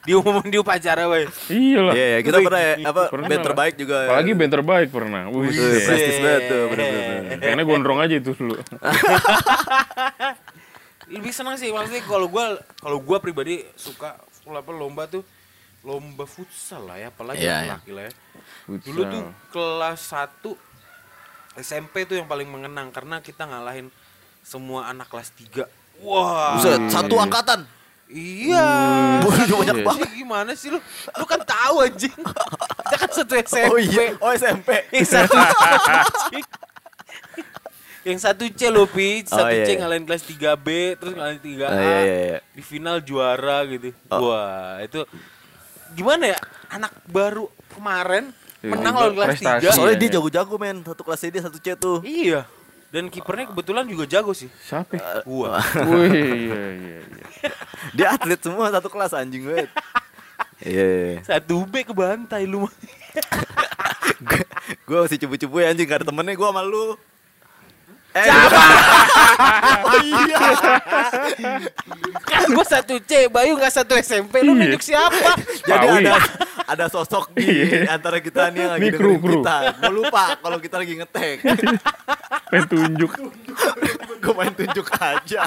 Diumumin 0.05 0.47
di 0.53 0.59
upacara, 0.59 1.09
woi. 1.09 1.25
Iya 1.49 1.79
lah. 1.81 1.93
Iya, 1.93 2.05
iya, 2.07 2.19
kita 2.21 2.37
pernah 2.39 2.61
ya, 2.61 2.73
apa 2.85 3.01
Pernah 3.09 3.27
band 3.27 3.41
lah. 3.41 3.47
terbaik 3.49 3.73
juga. 3.75 3.97
Apalagi 4.05 4.31
band 4.35 4.53
terbaik 4.53 4.87
pernah. 4.93 5.23
Wih, 5.29 5.49
prestis 5.81 6.17
banget 6.21 6.41
tuh, 6.45 6.63
bener-bener. 6.69 7.39
Kayaknya 7.41 7.63
gondrong 7.65 7.99
aja 7.99 8.15
itu 8.15 8.31
dulu. 8.35 8.55
Lebih 11.05 11.31
senang 11.31 11.55
sih 11.55 11.69
maksudnya 11.69 12.01
kalau 12.01 12.25
gua 12.25 12.57
kalau 12.81 12.97
gua 12.97 13.21
pribadi 13.21 13.61
suka 13.77 14.17
apa 14.45 14.71
lomba 14.73 15.05
tuh 15.05 15.21
lomba 15.85 16.25
futsal 16.25 16.89
lah 16.89 16.97
ya, 16.97 17.13
apalagi 17.13 17.45
Iya, 17.45 17.57
iya. 17.61 17.73
laki 17.77 17.91
lah 17.93 18.03
ya. 18.09 18.13
Dulu 18.65 19.01
tuh 19.05 19.21
kelas 19.53 20.01
1 20.09 20.57
SMP 21.55 22.03
tuh 22.03 22.17
yang 22.17 22.25
paling 22.25 22.49
mengenang 22.49 22.89
karena 22.89 23.21
kita 23.21 23.45
ngalahin 23.45 23.93
semua 24.41 24.89
anak 24.89 25.07
kelas 25.07 25.29
3. 25.31 25.69
Wah. 26.01 26.57
Buset, 26.57 26.81
satu 26.89 27.15
angkatan. 27.15 27.63
Iya. 28.05 28.65
Waduh, 29.23 29.57
banyak 29.61 29.77
Iya. 29.81 29.85
banget. 29.85 30.09
Gimana 30.13 30.51
sih 30.53 30.69
lu? 30.69 30.77
Lu 31.15 31.25
kan 31.25 31.41
tahu 31.41 31.85
anjing. 31.85 32.13
Kita 32.13 32.95
kan 32.99 33.09
satu 33.09 33.33
SMP. 33.39 33.69
Oh 33.69 33.79
iya, 33.79 34.13
oh 34.19 34.29
SMP. 34.29 34.69
Yang 34.89 35.09
satu. 35.09 35.37
Yang 38.05 38.19
satu 38.21 38.45
C 38.45 38.69
lo 38.69 38.85
Pi, 38.85 39.25
Oh, 39.25 39.41
satu 39.41 39.49
iya, 39.49 39.65
C 39.65 39.69
iya. 39.73 39.77
ngalahin 39.81 40.05
kelas 40.05 40.21
3B, 40.21 40.67
terus 41.01 41.17
ngalahin 41.17 41.41
3A. 41.41 41.65
Oh, 41.65 41.73
iya, 41.73 41.97
iya, 42.05 42.17
iya. 42.29 42.39
Di 42.53 42.61
final 42.61 43.01
juara 43.01 43.65
gitu. 43.65 43.89
Oh. 44.13 44.29
Wah, 44.29 44.77
itu 44.85 45.01
gimana 45.95 46.35
ya? 46.35 46.39
Anak 46.67 46.91
baru 47.07 47.47
kemarin 47.71 48.35
Tiba-tiba 48.59 48.81
menang 48.81 48.93
lawan 48.97 49.13
kelas 49.15 49.27
prestasi. 49.37 49.63
3. 49.69 49.77
Soalnya 49.77 49.95
Iya, 49.95 50.01
dia 50.01 50.07
iya. 50.09 50.15
jago-jago 50.19 50.55
men, 50.57 50.77
satu 50.81 51.01
kelas 51.05 51.21
dia 51.21 51.43
satu 51.45 51.57
C 51.61 51.67
tuh. 51.77 51.97
Iya. 52.03 52.41
Dan 52.89 53.11
kipernya 53.11 53.51
kebetulan 53.51 53.83
juga 53.85 54.05
jago 54.07 54.31
sih. 54.31 54.47
Siapa? 54.63 54.95
ya? 54.95 55.03
Gua. 55.27 55.59
Wih, 55.91 56.11
iya, 56.11 56.63
iya, 56.73 56.99
iya. 57.03 57.19
Dia 57.97 58.07
atlet 58.15 58.39
semua 58.39 58.71
satu 58.71 58.87
kelas 58.87 59.11
anjing 59.13 59.43
banget. 59.45 59.69
Iya. 60.63 60.85
iya. 60.87 61.19
Satu 61.27 61.67
B 61.67 61.83
kebantai 61.83 62.47
lu. 62.47 62.65
Gue 64.87 64.97
masih 65.05 65.19
cubu-cubu 65.21 65.61
ya 65.61 65.69
anjing, 65.69 65.85
gak 65.85 66.01
ada 66.01 66.07
temennya 66.09 66.33
gue 66.33 66.47
sama 66.47 66.63
lu. 66.65 66.97
Eh, 68.15 68.23
oh 69.85 69.97
iya. 70.01 70.39
kan 72.23 72.47
gua 72.47 72.63
satu 72.63 72.95
C, 73.01 73.27
Bayu 73.27 73.59
nggak 73.59 73.73
satu 73.73 73.91
SMP. 73.95 74.39
Lu 74.39 74.55
Iya. 74.55 74.71
nunjuk 74.71 74.81
siapa? 74.81 75.35
Jadi 75.67 75.87
ada 75.99 76.15
ada 76.65 76.85
sosok 76.87 77.35
di 77.35 77.43
antara 77.85 78.17
kita 78.17 78.49
nih 78.49 78.61
yang 78.61 78.71
lagi 78.71 78.89
kru, 78.89 79.11
dengerin 79.11 79.19
kru. 79.19 79.33
kita. 79.43 79.55
Gue 79.77 79.93
lupa 79.93 80.23
kalau 80.39 80.57
kita 80.57 80.75
lagi 80.79 80.93
ngetek. 80.95 81.37
Pengen 82.49 82.65
tunjuk. 82.71 83.11
Gue 84.17 84.33
main 84.33 84.53
tunjuk 84.55 84.87
aja. 84.95 85.43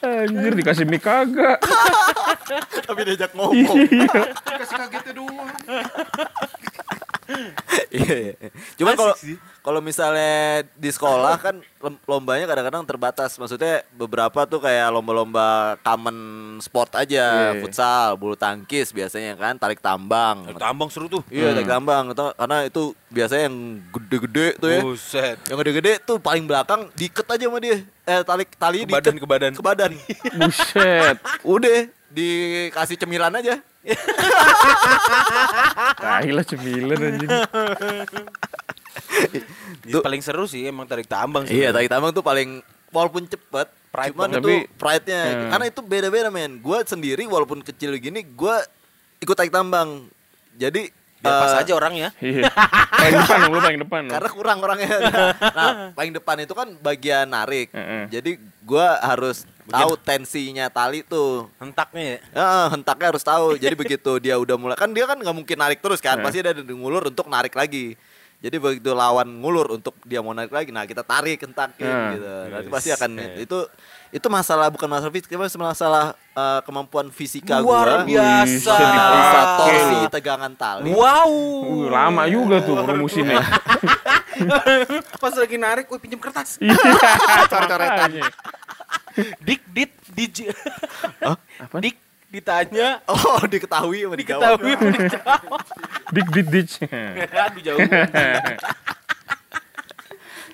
Anjir 0.00 0.52
dikasih 0.56 0.88
mic 0.88 1.04
kagak. 1.04 1.60
Tapi 2.80 3.00
diajak 3.04 3.36
ngomong. 3.36 3.76
Kasih 4.48 4.76
kagetnya 4.80 5.12
doang. 5.12 5.48
Iya. 7.94 8.34
iya. 8.34 8.34
Cuman 8.74 8.94
kalau 8.98 9.14
kalau 9.64 9.80
misalnya 9.80 10.66
di 10.74 10.90
sekolah 10.90 11.38
kan 11.38 11.56
lombanya 12.04 12.44
kadang-kadang 12.44 12.84
terbatas. 12.84 13.38
Maksudnya 13.38 13.86
beberapa 13.94 14.44
tuh 14.44 14.58
kayak 14.60 14.90
lomba-lomba 14.90 15.78
common 15.80 16.18
sport 16.58 16.92
aja, 16.98 17.54
Iya. 17.54 17.62
futsal, 17.62 18.18
bulu 18.18 18.34
tangkis 18.34 18.90
biasanya 18.90 19.38
kan, 19.38 19.54
tarik 19.56 19.78
tambang. 19.78 20.52
Tambang 20.58 20.90
seru 20.90 21.06
tuh. 21.06 21.22
Iya, 21.30 21.54
tarik 21.54 21.70
tambang 21.70 22.10
itu 22.12 22.26
karena 22.34 22.58
itu 22.66 22.82
biasanya 23.08 23.42
yang 23.46 23.56
gede-gede 23.94 24.46
tuh 24.58 24.68
ya. 24.68 24.80
Buset. 24.82 25.36
Yang 25.46 25.58
gede-gede 25.64 25.92
tuh 26.02 26.16
paling 26.18 26.44
belakang 26.44 26.90
diikat 26.98 27.26
aja 27.30 27.44
sama 27.46 27.58
dia. 27.62 27.78
Eh 28.04 28.20
tali 28.26 28.44
tali 28.58 28.78
Ke 28.84 28.90
badan, 29.00 29.14
ke 29.16 29.26
badan. 29.26 29.52
Ke 29.54 29.62
badan. 29.64 29.90
Buset. 30.34 31.16
Udah 31.56 31.88
dikasih 32.10 32.98
cemilan 32.98 33.32
aja. 33.34 33.62
Tai 36.00 36.28
lah 36.32 36.44
cemilan 36.44 36.98
anjing. 36.98 37.30
Jadi 39.84 40.00
paling 40.00 40.22
seru 40.24 40.48
sih 40.48 40.64
emang 40.64 40.88
tarik 40.88 41.08
tambang 41.08 41.44
sih. 41.44 41.60
Iya, 41.60 41.72
tarik 41.72 41.92
tambang 41.92 42.10
tuh 42.16 42.24
paling 42.24 42.64
walaupun 42.94 43.26
cepet 43.28 43.68
Pride 43.94 44.10
cuman 44.10 44.30
itu 44.42 44.50
pride-nya 44.74 45.22
Hmm. 45.22 45.50
karena 45.54 45.64
itu 45.70 45.80
beda-beda 45.86 46.26
men. 46.26 46.58
Gua 46.58 46.82
sendiri 46.82 47.30
walaupun 47.30 47.62
kecil 47.62 47.94
gini 48.02 48.26
gua 48.26 48.58
ikut 49.22 49.38
tarik 49.38 49.54
tambang. 49.54 50.10
Jadi 50.58 50.90
Biar 51.22 51.40
pas 51.40 51.54
eh, 51.54 51.62
aja 51.62 51.72
orangnya. 51.78 52.10
Iya. 52.18 52.50
Paling 52.90 53.14
depan 53.22 53.38
lu 53.54 53.60
paling 53.62 53.80
depan 53.86 54.02
karena 54.10 54.28
kurang 54.34 54.58
orangnya. 54.66 54.90
nah, 55.56 55.70
paling 55.94 56.10
depan 56.10 56.36
itu 56.42 56.52
kan 56.58 56.74
bagian 56.82 57.30
narik. 57.30 57.70
Jadi 58.10 58.42
gua 58.66 58.98
harus 58.98 59.46
tahu 59.66 59.92
tensinya 59.96 60.66
tali 60.68 61.00
tuh. 61.00 61.48
Hentaknya 61.56 62.02
ya. 62.02 62.18
Ya, 62.32 62.48
hentaknya 62.68 63.06
harus 63.10 63.24
tahu. 63.24 63.56
Jadi 63.56 63.74
begitu 63.86 64.12
dia 64.18 64.36
udah 64.36 64.56
mulai 64.56 64.76
kan 64.76 64.90
dia 64.90 65.04
kan 65.04 65.16
nggak 65.16 65.36
mungkin 65.36 65.56
narik 65.56 65.80
terus 65.80 65.98
kan, 65.98 66.18
Eh. 66.18 66.22
pasti 66.22 66.40
ada 66.40 66.52
yang 66.52 66.78
ngulur 66.78 67.08
untuk 67.08 67.26
narik 67.26 67.54
lagi. 67.54 67.96
Jadi 68.44 68.60
begitu 68.60 68.92
lawan 68.92 69.40
ngulur 69.40 69.72
untuk 69.72 69.96
dia 70.04 70.20
mau 70.20 70.36
narik 70.36 70.52
lagi, 70.52 70.68
nah 70.68 70.84
kita 70.84 71.00
tarik 71.00 71.40
hentakin 71.40 71.80
Eh. 71.80 72.08
gitu. 72.14 72.28
Nanti 72.52 72.68
Yes. 72.68 72.74
pasti 72.76 72.90
akan 72.92 73.10
Eh. 73.16 73.40
itu 73.40 73.58
itu 74.14 74.26
masalah 74.30 74.68
bukan 74.70 74.86
masalah 74.86 75.10
fisik, 75.10 75.32
tapi 75.32 75.48
masalah 75.56 76.12
eh, 76.34 76.60
kemampuan 76.62 77.08
fisika 77.08 77.58
Luar 77.58 78.02
gua. 78.02 78.06
biasa. 78.06 78.74
Bisa 79.14 79.40
torsi 79.56 79.98
tegangan 80.10 80.52
tali. 80.52 80.90
Wow. 80.90 81.30
Uh, 81.64 81.86
lama 81.88 82.26
juga 82.26 82.58
tuh 82.58 82.74
rumusinnya. 82.76 83.38
Pas 85.22 85.30
lagi 85.30 85.54
narik, 85.54 85.86
gue 85.86 85.94
pinjam 85.96 86.18
kertas. 86.18 86.58
Iya. 86.58 86.74
Dik, 89.42 89.62
dit, 89.70 89.92
dij. 90.10 90.50
Apa? 91.22 91.76
Dik, 91.78 91.96
ditanya. 92.34 92.98
Oh, 93.06 93.38
diketahui 93.46 94.02
sama 94.02 94.16
dijawab. 94.18 94.58
Diketahui, 94.58 94.72
dijawab. 94.98 95.60
Dik 96.14 96.28
dik. 96.30 96.70
Aduh 97.30 97.62
jauh. 97.62 97.78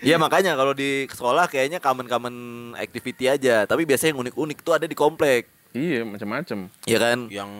Iya 0.01 0.17
makanya 0.17 0.57
kalau 0.57 0.73
di 0.73 1.05
sekolah 1.13 1.45
kayaknya 1.45 1.77
common-common 1.77 2.37
activity 2.81 3.29
aja, 3.29 3.69
tapi 3.69 3.85
biasanya 3.85 4.17
yang 4.17 4.25
unik-unik 4.25 4.59
tuh 4.65 4.73
ada 4.73 4.89
di 4.89 4.97
komplek. 4.97 5.49
Iya, 5.71 6.03
macam-macam. 6.03 6.67
Iya 6.83 6.99
kan? 6.99 7.19
Yang 7.31 7.51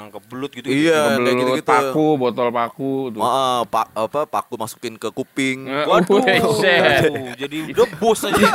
ngangkep 0.00 0.22
belut 0.32 0.50
gitu. 0.56 0.72
Iya, 0.72 0.96
kayak 0.96 1.20
Kebelut, 1.20 1.36
gitu-gitu. 1.36 1.68
paku, 1.68 2.06
botol 2.16 2.48
paku 2.48 2.92
tuh. 3.12 3.20
Oh, 3.20 3.60
pak 3.68 3.92
apa 3.92 4.20
paku 4.24 4.56
masukin 4.56 4.96
ke 4.96 5.12
kuping. 5.12 5.68
Eh, 5.68 5.84
Waduh. 5.84 6.24
buset. 6.24 7.12
Jadi 7.36 7.76
udah 7.76 7.88
bos 8.00 8.24
aja. 8.24 8.38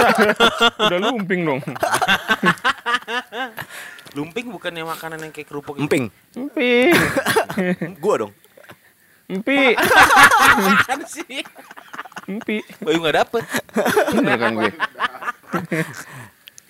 Udah 0.89 0.97
lumping 0.97 1.45
dong. 1.45 1.61
Lumping 4.17 4.49
bukannya 4.49 4.81
makanan 4.81 5.21
yang 5.21 5.33
kayak 5.33 5.45
kerupuk 5.45 5.77
gitu. 5.77 5.85
Emping. 5.85 6.05
Emping. 6.33 6.93
Gua 8.03 8.25
dong. 8.25 8.33
Empi. 9.25 9.73
Kan 10.85 11.01
sih. 11.05 11.41
Empi. 12.25 12.61
Bayu 12.81 12.97
nggak 13.01 13.17
dapet. 13.25 13.41
Bener 14.13 14.37
kan 14.37 14.51
gue. 14.53 14.69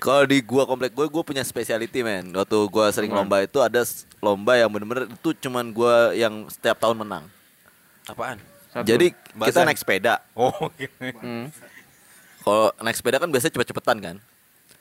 Kalau 0.04 0.28
di 0.28 0.44
gua 0.44 0.68
komplek 0.68 0.92
gue, 0.92 1.08
gue 1.08 1.24
punya 1.24 1.40
speciality 1.42 2.04
men. 2.04 2.36
Waktu 2.36 2.58
gua 2.68 2.92
sering 2.92 3.08
Apa? 3.10 3.24
lomba 3.24 3.38
itu 3.40 3.56
ada 3.58 3.82
lomba 4.20 4.54
yang 4.54 4.68
bener-bener 4.68 5.08
itu 5.08 5.30
cuman 5.40 5.72
gua 5.72 6.12
yang 6.12 6.44
setiap 6.48 6.76
tahun 6.78 7.00
menang. 7.00 7.24
Apaan? 8.04 8.36
Satu. 8.68 8.84
Jadi 8.84 9.16
kita 9.16 9.38
Bazar. 9.56 9.64
naik 9.64 9.80
sepeda. 9.80 10.20
Oh, 10.36 10.52
Hmm. 11.22 11.48
Kalau 12.38 12.76
naik 12.78 12.98
sepeda 12.98 13.16
kan 13.16 13.32
biasanya 13.32 13.56
cepet-cepetan 13.56 13.98
kan. 13.98 14.16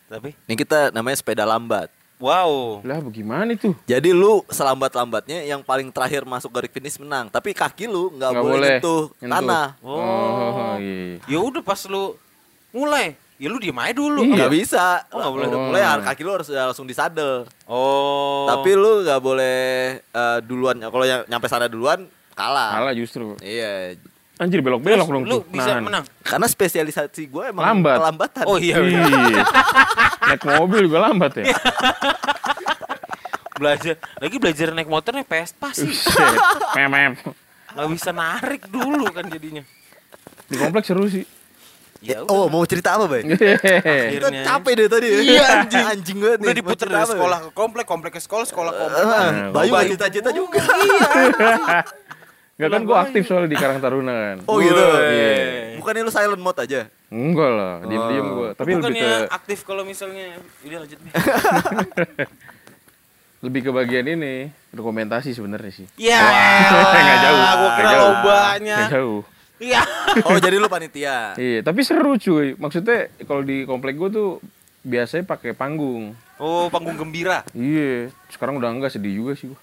tapi 0.05 0.35
Ini 0.45 0.55
kita 0.59 0.91
namanya 0.91 1.15
sepeda 1.15 1.47
lambat. 1.47 1.87
wow. 2.19 2.83
Lah 2.83 2.99
bagaimana 2.99 3.49
itu? 3.49 3.73
Jadi 3.85 4.11
lu 4.11 4.43
selambat-lambatnya 4.47 5.43
yang 5.43 5.59
paling 5.61 5.89
terakhir 5.89 6.23
masuk 6.23 6.51
garis 6.51 6.69
finish 6.69 6.99
menang. 6.99 7.27
Tapi 7.27 7.51
kaki 7.53 7.87
lu 7.87 8.11
nggak 8.13 8.31
boleh 8.33 8.43
boleh 8.43 8.69
nyentuh 8.77 9.03
nyentuh. 9.17 9.35
tanah. 9.39 9.67
Oh, 9.81 10.75
iya. 10.77 11.23
Ya 11.25 11.39
udah 11.39 11.63
pas 11.63 11.79
lu 11.87 12.19
mulai, 12.71 13.15
ya 13.43 13.51
lu 13.51 13.59
diem 13.59 13.75
aja 13.75 13.91
dulu. 13.93 14.23
Iya. 14.23 14.35
Nggak 14.39 14.53
bisa. 14.55 14.85
Oh, 15.11 15.19
nggak 15.19 15.33
boleh. 15.35 15.47
Udah 15.51 15.59
Oh. 15.59 15.67
mulai 15.67 15.83
kaki 16.07 16.23
lu 16.23 16.31
harus 16.31 16.47
udah 16.47 16.65
langsung 16.71 16.87
disadel. 16.87 17.43
Oh. 17.67 18.47
Tapi 18.47 18.71
lu 18.73 19.03
nggak 19.03 19.19
boleh 19.19 19.59
eh, 19.99 20.39
duluan. 20.41 20.79
Kalau 20.79 21.03
yang 21.03 21.27
nyampe 21.27 21.51
sana 21.51 21.67
duluan 21.67 22.07
kalah. 22.33 22.79
Salah 22.79 22.95
justru. 22.95 23.35
Iya. 23.43 23.99
Anjir 24.39 24.59
belok-belok 24.59 25.07
dong 25.07 25.23
lu 25.23 25.39
tuh. 25.39 25.43
bisa 25.49 25.71
Nahan. 25.71 25.83
menang. 25.83 26.05
Karena 26.23 26.47
spesialisasi 26.47 27.27
gue 27.27 27.45
emang 27.51 27.63
Lambat. 27.65 27.99
kelambatan. 27.99 28.45
Oh 28.47 28.57
iya. 28.57 28.79
Iya. 28.79 29.43
Naik 30.31 30.43
mobil 30.47 30.87
juga 30.87 30.99
lambat 31.03 31.33
ya. 31.37 31.51
belajar 33.53 33.95
lagi 34.19 34.37
belajar 34.39 34.69
naik 34.73 34.89
motor 34.89 35.13
nih 35.13 35.23
Vespa 35.23 35.71
sih. 35.71 35.87
Mem 36.77 36.89
mem. 36.89 37.13
nggak 37.73 37.89
bisa 37.89 38.11
narik 38.11 38.67
dulu 38.67 39.07
kan 39.09 39.25
jadinya 39.25 39.63
Di 40.45 40.57
kompleks 40.57 40.87
seru 40.87 41.07
sih. 41.07 41.23
Ya 42.03 42.19
Oh, 42.27 42.47
mau 42.47 42.63
cerita 42.63 42.93
apa, 42.93 43.07
Bay? 43.07 43.23
Kita 44.13 44.29
capek 44.29 44.73
deh 44.75 44.89
tadi. 44.89 45.09
Iya, 45.25 45.43
anjing. 45.61 45.85
anjing 45.89 46.19
banget 46.19 46.37
nih. 46.37 46.45
udah 46.45 46.57
diputer 46.57 46.87
dari 46.89 47.07
sekolah 47.09 47.39
ke 47.41 47.51
komplek 47.53 47.87
komplek 47.87 48.13
ke 48.13 48.21
sekolah 48.21 48.45
sekolah 48.45 48.71
ke 48.71 48.81
komplek 48.81 49.05
Nah, 49.05 49.31
Bayu 49.51 49.71
Bayu. 49.71 49.91
cita-cita 49.91 50.31
juga. 50.31 50.61
Enggak 52.53 52.69
kan 52.69 52.83
gua 52.85 52.97
aktif 53.03 53.23
soalnya 53.25 53.49
di 53.49 53.57
Karang 53.57 53.79
Taruna 53.79 54.13
kan. 54.13 54.37
Oh 54.45 54.59
gitu. 54.59 54.77
Woi. 54.77 55.79
Bukannya 55.79 56.03
lu 56.03 56.13
silent 56.13 56.39
mode 56.39 56.61
aja? 56.61 56.87
Enggak 57.09 57.51
lah, 57.51 57.75
diem-diem 57.83 58.23
Oh. 58.25 58.35
gua. 58.37 58.49
Tapi 58.53 58.69
lebih 58.69 58.79
bukannya 58.79 59.03
ke 59.03 59.33
aktif 59.33 59.59
kalau 59.63 59.83
misalnya 59.83 60.37
udah 60.61 60.79
lanjut 60.81 60.99
nih 61.01 61.13
lebih 63.43 63.61
ke 63.61 63.73
bagian 63.73 64.07
ini, 64.07 64.35
dokumentasi 64.71 65.35
sebenarnya 65.35 65.73
sih. 65.75 65.87
ya 65.99 66.23
Nggak 66.95 67.19
jauh. 67.21 67.35
gua 67.35 67.71
kira 67.73 67.83
Nggak 67.83 67.91
jauh. 67.91 68.07
lombanya 68.07 68.77
Nggak 68.79 68.93
jauh. 68.95 69.21
Iya 69.63 69.83
Oh, 70.27 70.37
jadi 70.37 70.59
lu 70.59 70.67
panitia. 70.67 71.33
Iya, 71.35 71.63
tapi 71.63 71.81
seru 71.81 72.15
cuy. 72.15 72.53
Maksudnya 72.55 73.09
kalau 73.23 73.41
di 73.41 73.63
komplek 73.63 73.95
gua 73.95 74.11
tuh 74.11 74.43
biasanya 74.81 75.25
pakai 75.25 75.55
panggung. 75.55 76.13
oh 76.37 76.67
panggung 76.67 76.99
gembira 76.99 77.47
Iya, 77.53 78.11
sekarang 78.29 78.59
udah 78.59 78.69
enggak 78.69 78.91
sedih 78.91 79.15
juga 79.15 79.33
sih 79.33 79.47
gua. 79.47 79.61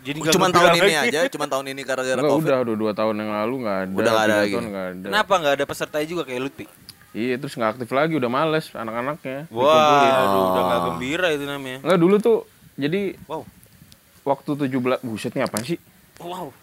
jadi 0.00 0.16
nggak 0.16 0.32
Cuman 0.32 0.48
tahun 0.48 0.70
ini 0.78 0.94
aja, 0.96 1.20
cuman 1.28 1.48
tahun 1.50 1.66
ini 1.68 1.82
gara-gara 1.82 2.16
Enggak 2.16 2.32
Covid. 2.32 2.48
udah, 2.48 2.58
udah 2.62 2.76
dua 2.78 2.92
tahun 2.94 3.14
yang 3.18 3.30
lalu 3.34 3.54
nggak 3.60 3.76
ada. 3.76 3.90
Udah 3.92 4.00
nggak 4.08 4.24
ada 4.24 4.36
lagi. 4.38 4.54
nggak 4.54 4.86
ada. 4.86 5.04
kenapa 5.04 5.32
nggak 5.36 5.54
ada 5.58 5.64
peserta 5.66 5.98
juga 6.02 6.22
kayak 6.22 6.40
Lutfi 6.40 6.66
Iya 7.10 7.34
terus 7.36 7.52
nggak 7.52 7.70
aktif 7.74 7.90
lagi 7.90 8.14
udah 8.14 8.30
males 8.30 8.70
anak-anaknya. 8.70 9.50
Wah, 9.50 10.14
aduh, 10.16 10.42
udah 10.46 10.62
gak 10.64 10.80
gembira 10.86 11.28
itu 11.28 11.42
namanya. 11.42 11.78
Enggak 11.82 11.98
dulu 11.98 12.16
tuh 12.16 12.38
jadi 12.78 13.18
Wow. 13.26 13.42
waktu 14.22 14.50
17 14.70 14.70
buset 15.02 15.34
nih 15.34 15.42
apaan 15.42 15.66
sih? 15.66 15.78
Wow. 16.16 16.54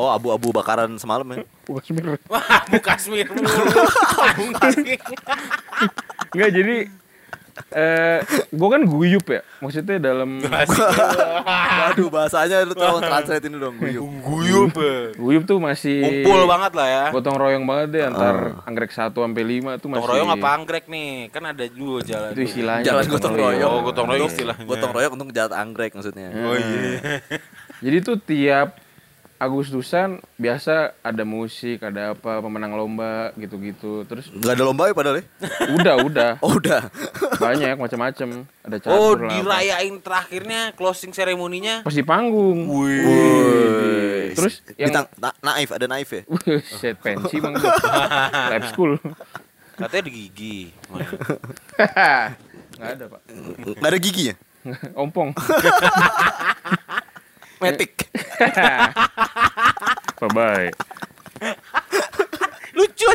Oh, 0.00 0.08
abu-abu 0.08 0.48
bakaran 0.48 0.96
semalam 0.96 1.28
ya. 1.28 1.44
Bukan 1.68 1.84
semir. 1.84 2.16
Wah, 2.24 2.64
Bu 2.72 2.80
Kasmir 2.80 3.28
mulu. 3.28 3.52
Enggak 6.32 6.50
jadi 6.56 6.76
eh 7.76 8.18
gua 8.56 8.68
kan 8.72 8.82
guyup 8.88 9.28
ya. 9.28 9.44
Maksudnya 9.60 10.00
dalam 10.00 10.40
Waduh, 10.40 12.08
bahasanya 12.08 12.64
lu 12.64 12.72
tolong 12.72 13.04
translate 13.04 13.44
ini 13.44 13.60
dong, 13.60 13.76
guyup. 13.76 14.08
Guyup. 14.24 14.72
guyup 15.20 15.42
tuh 15.44 15.60
masih 15.60 16.00
Kumpul 16.24 16.48
banget 16.48 16.72
lah 16.72 16.88
ya. 16.88 17.04
gotong 17.12 17.36
royong 17.36 17.68
banget 17.68 17.86
deh 17.92 18.02
antar 18.08 18.64
anggrek 18.64 18.96
1 18.96 19.12
sampai 19.12 19.42
5 19.44 19.82
tuh 19.84 19.88
masih 19.92 20.00
Gotong 20.00 20.08
royong 20.16 20.30
apa 20.32 20.48
anggrek 20.56 20.84
nih? 20.88 21.28
Kan 21.28 21.42
ada 21.44 21.64
dua 21.68 22.00
jalan. 22.00 22.32
itu 22.32 22.42
istilahnya 22.48 22.84
Jalan 22.88 23.04
gotong 23.04 23.34
royong. 23.36 23.68
Oh, 23.68 23.80
gotong 23.84 24.06
royong 24.08 24.30
istilahnya. 24.32 24.64
Gotong 24.64 24.92
royong 24.96 25.12
untuk 25.20 25.28
jalan 25.36 25.52
anggrek 25.52 25.92
maksudnya. 25.92 26.32
Oh 26.32 26.56
iya. 26.56 27.20
Jadi 27.84 27.96
tuh 28.00 28.16
tiap 28.16 28.80
Agustusan 29.40 30.20
biasa 30.36 30.92
ada 31.00 31.24
musik, 31.24 31.80
ada 31.80 32.12
apa 32.12 32.38
pemenang 32.38 32.76
lomba 32.76 33.32
gitu-gitu. 33.34 34.04
Terus 34.04 34.28
Enggak 34.28 34.52
ada 34.52 34.64
lomba 34.66 34.84
ya 34.84 34.92
padahal 34.92 35.16
ya? 35.16 35.24
udah 35.72 35.94
udah 36.04 36.30
Oh, 36.44 36.54
udah. 36.54 36.92
banyak 37.34 37.72
macam-macam. 37.74 38.44
Ada 38.60 38.76
Oh, 38.84 39.16
catur 39.16 39.16
lah. 39.16 39.24
apa. 39.24 39.32
dirayain 39.34 39.96
terakhirnya 39.98 40.60
closing 40.72 41.10
seremoninya. 41.10 41.80
Pas 41.80 41.90
di 41.90 42.04
panggung. 42.04 42.68
Wih. 42.68 44.36
Terus 44.36 44.60
yang 44.76 44.92
Bintang 44.92 45.08
na 45.16 45.32
naif, 45.42 45.72
ada 45.72 45.88
naif 45.88 46.08
ya? 46.10 46.22
set 46.70 47.00
pensi 47.00 47.40
bang 47.40 47.56
lab 47.56 48.62
school. 48.68 49.00
Katanya 49.74 50.04
di 50.04 50.12
gigi. 50.12 50.58
Mana? 50.86 51.08
Nggak 52.76 52.90
ada 52.92 53.04
pak. 53.08 53.20
Enggak 53.72 53.88
ada 53.88 53.98
giginya. 53.98 54.34
Ompong. 55.00 55.32
Metik. 57.60 58.08
Bye 60.20 60.30
bye. 60.32 60.68
Lucu. 62.72 63.08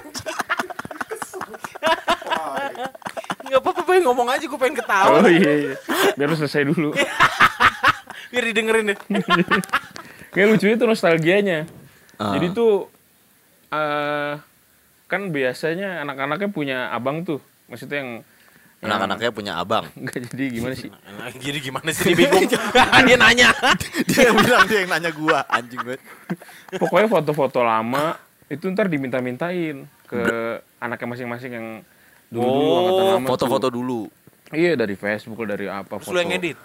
Enggak 3.45 3.61
apa-apa, 3.61 3.81
Bay. 3.85 3.99
ngomong 4.01 4.27
aja 4.29 4.45
gue 4.45 4.59
pengen 4.61 4.77
ketawa. 4.81 5.21
Oh 5.21 5.29
iya, 5.29 5.51
iya. 5.53 5.75
Biar 6.17 6.27
lu 6.29 6.37
selesai 6.37 6.65
dulu. 6.65 6.93
Biar 8.33 8.43
didengerin 8.49 8.93
deh. 8.93 8.97
Kayak 10.33 10.47
lucunya 10.53 10.75
tuh 10.77 10.87
nostalgianya. 10.89 11.59
Ah. 12.17 12.37
Jadi 12.37 12.53
tuh 12.53 12.89
eh 13.69 14.33
kan 15.05 15.21
biasanya 15.29 16.01
anak-anaknya 16.05 16.49
punya 16.49 16.77
abang 16.93 17.21
tuh. 17.21 17.41
Maksudnya 17.69 17.97
yang 18.01 18.11
Anak-anaknya 18.85 19.29
punya 19.29 19.53
abang. 19.55 19.85
enggak 19.93 20.29
jadi 20.29 20.43
gimana 20.51 20.73
sih? 20.73 20.89
Jadi 21.45 21.59
gimana 21.59 21.89
sih 21.89 22.03
dia 22.05 22.15
bingung. 22.15 22.45
dia 23.09 23.17
nanya. 23.17 23.49
dia 24.09 24.21
yang 24.29 24.37
bilang 24.37 24.65
dia 24.65 24.77
yang 24.81 24.91
nanya 24.91 25.11
gua, 25.11 25.41
anjing 25.47 25.81
banget. 25.81 26.01
Pokoknya 26.77 27.07
foto-foto 27.07 27.59
lama 27.59 28.15
itu 28.45 28.69
ntar 28.69 28.85
diminta-mintain 28.85 29.83
ke 30.05 30.21
anaknya 30.77 31.07
masing-masing 31.09 31.51
yang 31.51 31.67
dulu 32.29 32.45
dulu 32.45 32.61
Oh, 32.61 32.77
angkatan 32.79 33.05
lama. 33.15 33.27
Foto-foto 33.27 33.67
dulu 33.67 33.99
Iya 34.53 34.77
dari 34.77 34.93
Facebook 34.93 35.41
dari 35.43 35.65
apa 35.65 35.97
Terus 35.97 36.05
foto. 36.05 36.13
lu 36.13 36.21
yang 36.21 36.31
edit. 36.31 36.57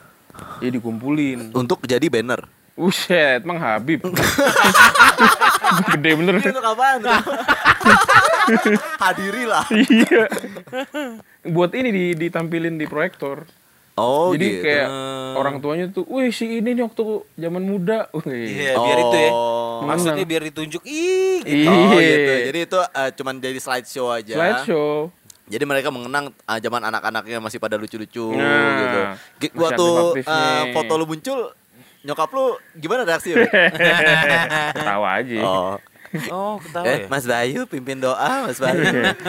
Iya 0.60 0.70
dikumpulin. 0.70 1.56
untuk 1.56 1.80
jadi 1.82 2.04
banner. 2.06 2.44
Buset, 2.74 3.44
Mang 3.44 3.58
Habib. 3.58 4.00
Gede 5.90 6.10
bener. 6.16 6.34
Untuk 6.38 6.64
apaan? 6.64 7.00
Hadirilah. 9.02 9.64
iya. 9.70 10.24
Buat 11.42 11.74
ini 11.74 11.88
di, 11.90 12.04
ditampilin 12.16 12.76
di 12.76 12.86
proyektor. 12.86 13.44
Oh, 14.00 14.32
Jadi 14.32 14.48
gitu. 14.48 14.64
kayak 14.64 14.88
orang 15.36 15.60
tuanya 15.60 15.86
tuh, 15.92 16.08
wih 16.08 16.32
si 16.32 16.56
ini 16.56 16.72
nih 16.72 16.88
waktu 16.88 17.04
zaman 17.36 17.60
muda. 17.60 18.08
Iya, 18.24 18.72
biar 18.72 18.98
itu 18.98 19.16
ya. 19.18 19.30
Oh. 19.30 19.84
Maksudnya 19.84 20.24
biar 20.24 20.42
ditunjuk. 20.42 20.80
Ih, 20.82 21.44
gitu. 21.44 21.68
Oh 21.68 22.00
Iya. 22.00 22.08
gitu. 22.08 22.32
Jadi 22.48 22.58
itu 22.64 22.78
eh, 22.80 23.10
cuman 23.12 23.34
jadi 23.38 23.58
slideshow 23.60 24.08
aja. 24.08 24.32
Slideshow. 24.32 25.12
Jadi 25.50 25.64
mereka 25.66 25.90
mengenang 25.90 26.30
ah, 26.46 26.56
zaman 26.56 26.80
anak-anaknya 26.80 27.42
masih 27.42 27.58
pada 27.58 27.74
lucu-lucu 27.74 28.32
Nah, 28.32 29.18
gitu. 29.36 29.58
Waktu 29.58 29.86
nih. 30.22 30.72
foto 30.72 30.92
lu 30.94 31.04
muncul, 31.04 31.50
nyokap 32.00 32.30
lu 32.30 32.44
gimana 32.74 33.04
reaksinya? 33.04 33.44
Ketawa 34.76 35.08
aja. 35.16 35.36
oh. 35.40 35.76
Oh, 36.26 36.58
ketawa 36.58 36.84
Eh, 36.84 36.96
ya. 36.96 37.06
Mas 37.06 37.22
Bayu 37.22 37.60
pimpin 37.64 37.94
doa, 37.96 38.42
Mas 38.42 38.58
Bayu. 38.62 38.82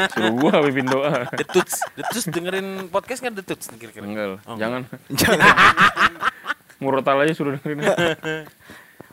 Suruh 0.10 0.34
gua 0.34 0.66
pimpin 0.66 0.88
doa. 0.88 1.30
Detuts, 1.30 1.86
Detuts 1.94 2.26
dengerin 2.28 2.90
podcast 2.90 3.22
nggak 3.22 3.38
Detuts 3.38 3.70
kira-kira? 3.72 4.02
Enggak 4.02 4.42
Oh, 4.50 4.58
jangan. 4.58 4.82
Jangan. 5.14 5.46
Murotal 6.82 7.22
aja 7.22 7.38
suruh 7.38 7.54
dengerin. 7.54 7.86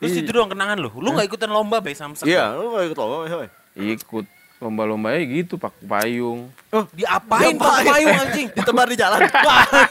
Terus 0.00 0.12
itu 0.14 0.30
doang 0.32 0.48
kenangan 0.48 0.80
lu. 0.80 0.88
Lu 0.96 1.12
nggak 1.12 1.28
ikutan 1.28 1.52
lomba 1.52 1.84
Bay 1.84 1.92
Samsung? 1.92 2.24
Iya, 2.24 2.56
lu 2.56 2.72
mau 2.72 2.80
ikut 2.80 2.96
lomba, 2.96 3.16
Mas? 3.36 3.52
Ikut 3.76 4.24
lomba-lombanya 4.58 5.22
gitu, 5.28 5.54
pakai 5.54 5.84
payung. 5.84 6.48
Oh, 6.72 6.88
diapain 6.90 7.52
pakai 7.54 7.84
payung 7.84 8.16
anjing? 8.16 8.46
Ditebar 8.50 8.88
di 8.88 8.96
jalan. 8.96 9.22
Wah. 9.28 9.86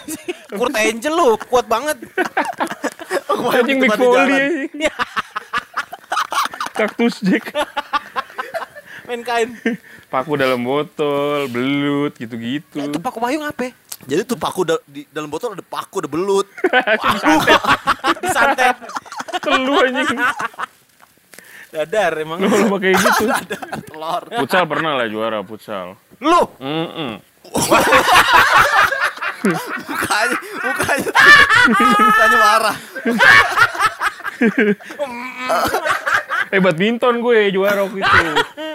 Kurt 0.50 0.74
Angel 0.74 1.14
lu, 1.14 1.38
kuat 1.46 1.70
banget. 1.70 1.96
Anjing 3.54 3.80
Mick 3.80 3.94
Foley. 3.94 4.68
Kaktus 6.74 7.20
Jack. 7.22 7.50
Main 9.08 9.24
kain. 9.24 9.56
Paku 10.08 10.36
dalam 10.36 10.62
botol, 10.62 11.48
belut 11.48 12.16
gitu-gitu. 12.16 12.80
Itu 12.80 13.00
pakai 13.00 13.20
payung 13.20 13.44
apa? 13.44 13.72
Jadi 14.06 14.22
tuh 14.24 14.38
paku 14.38 14.62
da- 14.62 14.84
di 14.86 15.08
dalam 15.10 15.28
botol 15.28 15.52
ada 15.52 15.64
paku, 15.64 16.00
ada 16.00 16.08
belut. 16.08 16.46
Disantet. 18.24 18.78
Telu 19.44 19.74
anjing. 19.80 20.20
Dadar 21.68 22.14
emang. 22.16 22.40
Lomba 22.40 22.78
kayak 22.78 22.96
gitu. 22.96 23.24
Telur. 23.90 24.24
Futsal 24.38 24.64
pernah 24.64 24.96
lah 24.96 25.08
juara 25.08 25.42
futsal. 25.42 25.98
Lu 26.22 26.42
Mm-mm. 26.62 27.20
Mukanya, 29.88 30.38
mukanya, 30.60 31.10
mukanya 31.98 32.38
marah. 32.38 32.76
Eh 36.48 36.60
badminton 36.60 37.16
gue 37.20 37.52
juara 37.52 37.84
waktu 37.84 38.00
itu. 38.00 38.18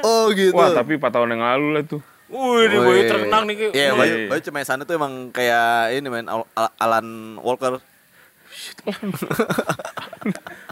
Oh 0.02 0.28
gitu. 0.32 0.56
Wah 0.56 0.72
tapi 0.72 0.96
4 0.96 1.08
tahun 1.08 1.32
yang 1.36 1.42
lalu 1.44 1.68
lah 1.76 1.82
tuh. 1.84 2.00
Wih, 2.32 2.64
ini 2.64 2.76
boy 2.80 3.00
terkenang 3.04 3.44
nih. 3.44 3.54
Iya, 3.76 3.92
Wih. 3.92 3.98
Bayu, 4.00 4.14
Bayu 4.32 4.40
cuma 4.40 4.64
sana 4.64 4.88
tuh 4.88 4.96
emang 4.96 5.28
kayak 5.28 5.92
ini 5.92 6.08
Al- 6.08 6.48
Al- 6.56 6.74
Alan 6.80 7.36
Walker. 7.44 7.76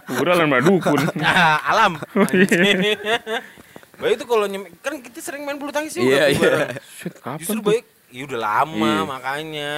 Gue 0.09 0.25
dalam 0.25 0.49
dukun. 0.65 1.01
Ah, 1.21 1.61
alam. 1.77 2.01
Bayu 4.01 4.13
itu 4.15 4.25
kalau 4.25 4.45
nyem 4.45 4.65
kan 4.81 4.93
kita 4.97 5.19
sering 5.21 5.45
main 5.45 5.55
bulu 5.55 5.69
tangkis 5.69 5.95
juga 5.95 6.09
Iya, 6.09 6.19
tuh 6.19 6.27
iya. 6.27 6.41
bareng. 6.41 6.69
Shit, 6.97 7.13
kapan 7.17 7.39
Justru 7.39 7.55
tuh? 7.55 7.65
Bayu 7.67 7.81
ya 8.11 8.23
udah 8.27 8.41
lama 8.41 8.91
Iya. 8.91 9.07
makanya 9.07 9.71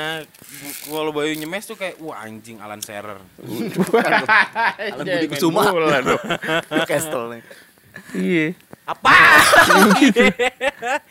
kalau 0.84 1.10
Bayu 1.10 1.32
nyemes 1.34 1.64
tuh 1.64 1.74
kayak 1.74 1.94
wah 1.98 2.16
anjing 2.18 2.56
Alan 2.56 2.78
Shearer. 2.78 3.18
Alan 3.18 5.04
Budi 5.04 5.26
Kusuma. 5.28 5.60
Bola 5.68 5.98
dong. 6.00 6.22
Castle 6.88 7.24
nih. 7.30 7.42
Iya. 8.14 8.46
Apa? 8.82 9.10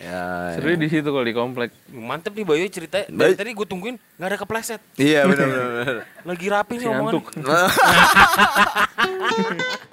Ya. 0.01 0.57
Seru 0.57 0.75
di 0.75 0.87
situ 0.87 1.05
kalau 1.05 1.23
di 1.23 1.31
komplek. 1.31 1.69
Mantep 1.87 2.33
nih 2.33 2.43
Bayu 2.43 2.65
cerita. 2.67 3.05
Dari 3.05 3.33
tadi 3.33 3.51
gue 3.51 3.63
tungguin 3.63 3.95
nggak 4.17 4.27
ada 4.27 4.37
kepleset. 4.37 4.81
Iya 4.95 5.23
benar 5.23 5.47
benar. 5.47 5.95
Lagi 6.25 6.45
rapi 6.47 6.73
nih 6.75 6.87
omongan. 6.89 7.13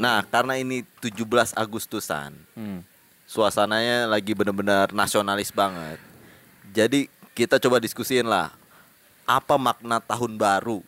Nah, 0.00 0.24
karena 0.24 0.56
ini 0.56 0.80
17 1.04 1.52
Agustusan, 1.52 2.32
Hmm. 2.56 2.80
suasananya 3.28 4.08
lagi 4.08 4.32
benar-benar 4.32 4.88
nasionalis 4.90 5.52
banget. 5.52 6.00
Jadi 6.72 7.12
kita 7.36 7.60
coba 7.60 7.76
diskusiin 7.76 8.24
lah, 8.24 8.56
apa 9.28 9.60
makna 9.60 10.00
tahun 10.00 10.40
baru? 10.40 10.80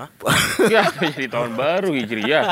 ya 0.72 0.88
jadi 0.96 1.28
tahun 1.28 1.56
baru 1.56 1.92
Hijriah. 1.92 2.44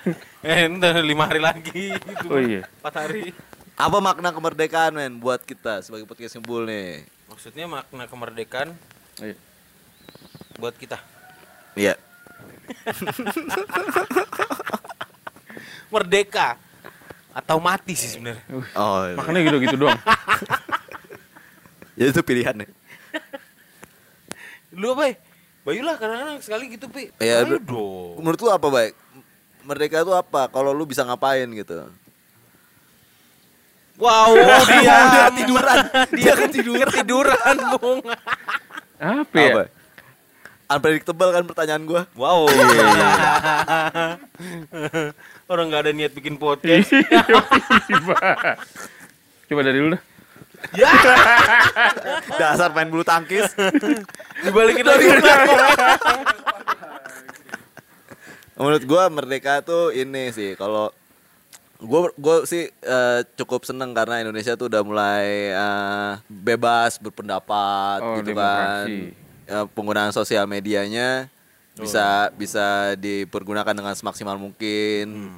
eh, 0.44 0.68
entar 0.68 0.96
lima 1.00 1.28
hari 1.28 1.40
lagi. 1.40 1.92
Gitu. 1.92 2.26
Oh 2.28 2.40
iya. 2.40 2.64
Empat 2.80 3.08
hari. 3.08 3.32
Apa 3.74 3.98
makna 3.98 4.30
kemerdekaan 4.30 4.94
men 4.94 5.18
buat 5.18 5.42
kita 5.42 5.82
sebagai 5.82 6.04
podcast 6.04 6.36
ngebul 6.36 6.68
nih? 6.68 7.04
Maksudnya 7.28 7.66
makna 7.66 8.04
kemerdekaan 8.08 8.76
Iya. 9.20 9.36
buat 10.60 10.76
kita. 10.76 11.00
Iya. 11.76 11.96
Merdeka 15.94 16.58
atau 17.30 17.62
mati 17.62 17.94
sih 17.94 18.10
sebenarnya. 18.18 18.42
Oh, 18.74 19.06
iya. 19.06 19.14
Makanya 19.14 19.40
gitu-gitu 19.46 19.76
doang. 19.78 20.00
Jadi 21.94 22.10
itu 22.14 22.22
pilihan 22.26 22.54
nih. 22.58 22.70
Lu 24.74 24.98
apa? 24.98 25.10
ya? 25.10 25.14
Bayu 25.64 25.80
lah 25.86 25.96
kadang-kadang 25.96 26.42
sekali 26.42 26.64
gitu, 26.74 26.90
Pi. 26.90 27.14
Ayo 27.22 27.56
dong. 27.62 28.18
Menurut 28.18 28.38
lu 28.42 28.50
apa 28.50 28.68
baik? 28.68 28.94
merdeka 29.64 30.04
itu 30.04 30.12
apa? 30.12 30.46
Kalau 30.52 30.76
lu 30.76 30.84
bisa 30.84 31.02
ngapain 31.02 31.48
gitu. 31.48 31.88
Wow, 33.94 34.34
dia 34.82 35.30
tiduran. 35.32 35.76
dia 36.12 36.34
ketiduran. 36.34 36.86
Ketiduran, 36.90 37.56
Bung. 37.78 38.00
Apa 38.98 39.36
ya? 39.38 39.52
Apa? 39.54 39.62
Unpredictable 40.74 41.30
kan 41.30 41.46
pertanyaan 41.46 41.86
gua. 41.86 42.02
Wow. 42.12 42.50
Orang 45.46 45.70
nggak 45.70 45.86
ada 45.86 45.92
niat 45.92 46.10
bikin 46.10 46.34
podcast. 46.34 46.90
Tiba. 47.86 48.16
Coba 49.46 49.60
dari 49.62 49.78
dulu 49.78 49.94
dah. 49.94 50.02
ya, 50.72 50.88
Dasar 52.40 52.72
main 52.72 52.88
bulu 52.88 53.04
tangkis. 53.04 53.52
dibalikin 54.40 54.82
lagi. 54.82 55.06
Menurut 58.54 58.82
gua 58.82 59.06
merdeka 59.08 59.60
tuh 59.60 59.90
ini 59.90 60.30
sih 60.30 60.54
kalau 60.54 60.90
gua 61.76 62.08
gua 62.16 62.42
sih 62.44 62.66
eh, 62.66 63.20
cukup 63.36 63.62
seneng 63.62 63.92
karena 63.92 64.22
Indonesia 64.22 64.54
tuh 64.54 64.66
udah 64.66 64.80
mulai 64.80 65.26
eh, 65.50 66.10
bebas 66.26 66.96
berpendapat 66.96 67.98
Oh, 68.00 68.18
gitu 68.18 68.32
kan. 68.32 68.86
Eh, 69.44 69.66
penggunaan 69.70 70.08
sosial 70.10 70.44
medianya 70.44 71.28
bisa 71.74 72.30
bisa 72.32 72.66
dipergunakan 72.96 73.74
dengan 73.74 73.92
semaksimal 73.92 74.36
mungkin. 74.36 75.36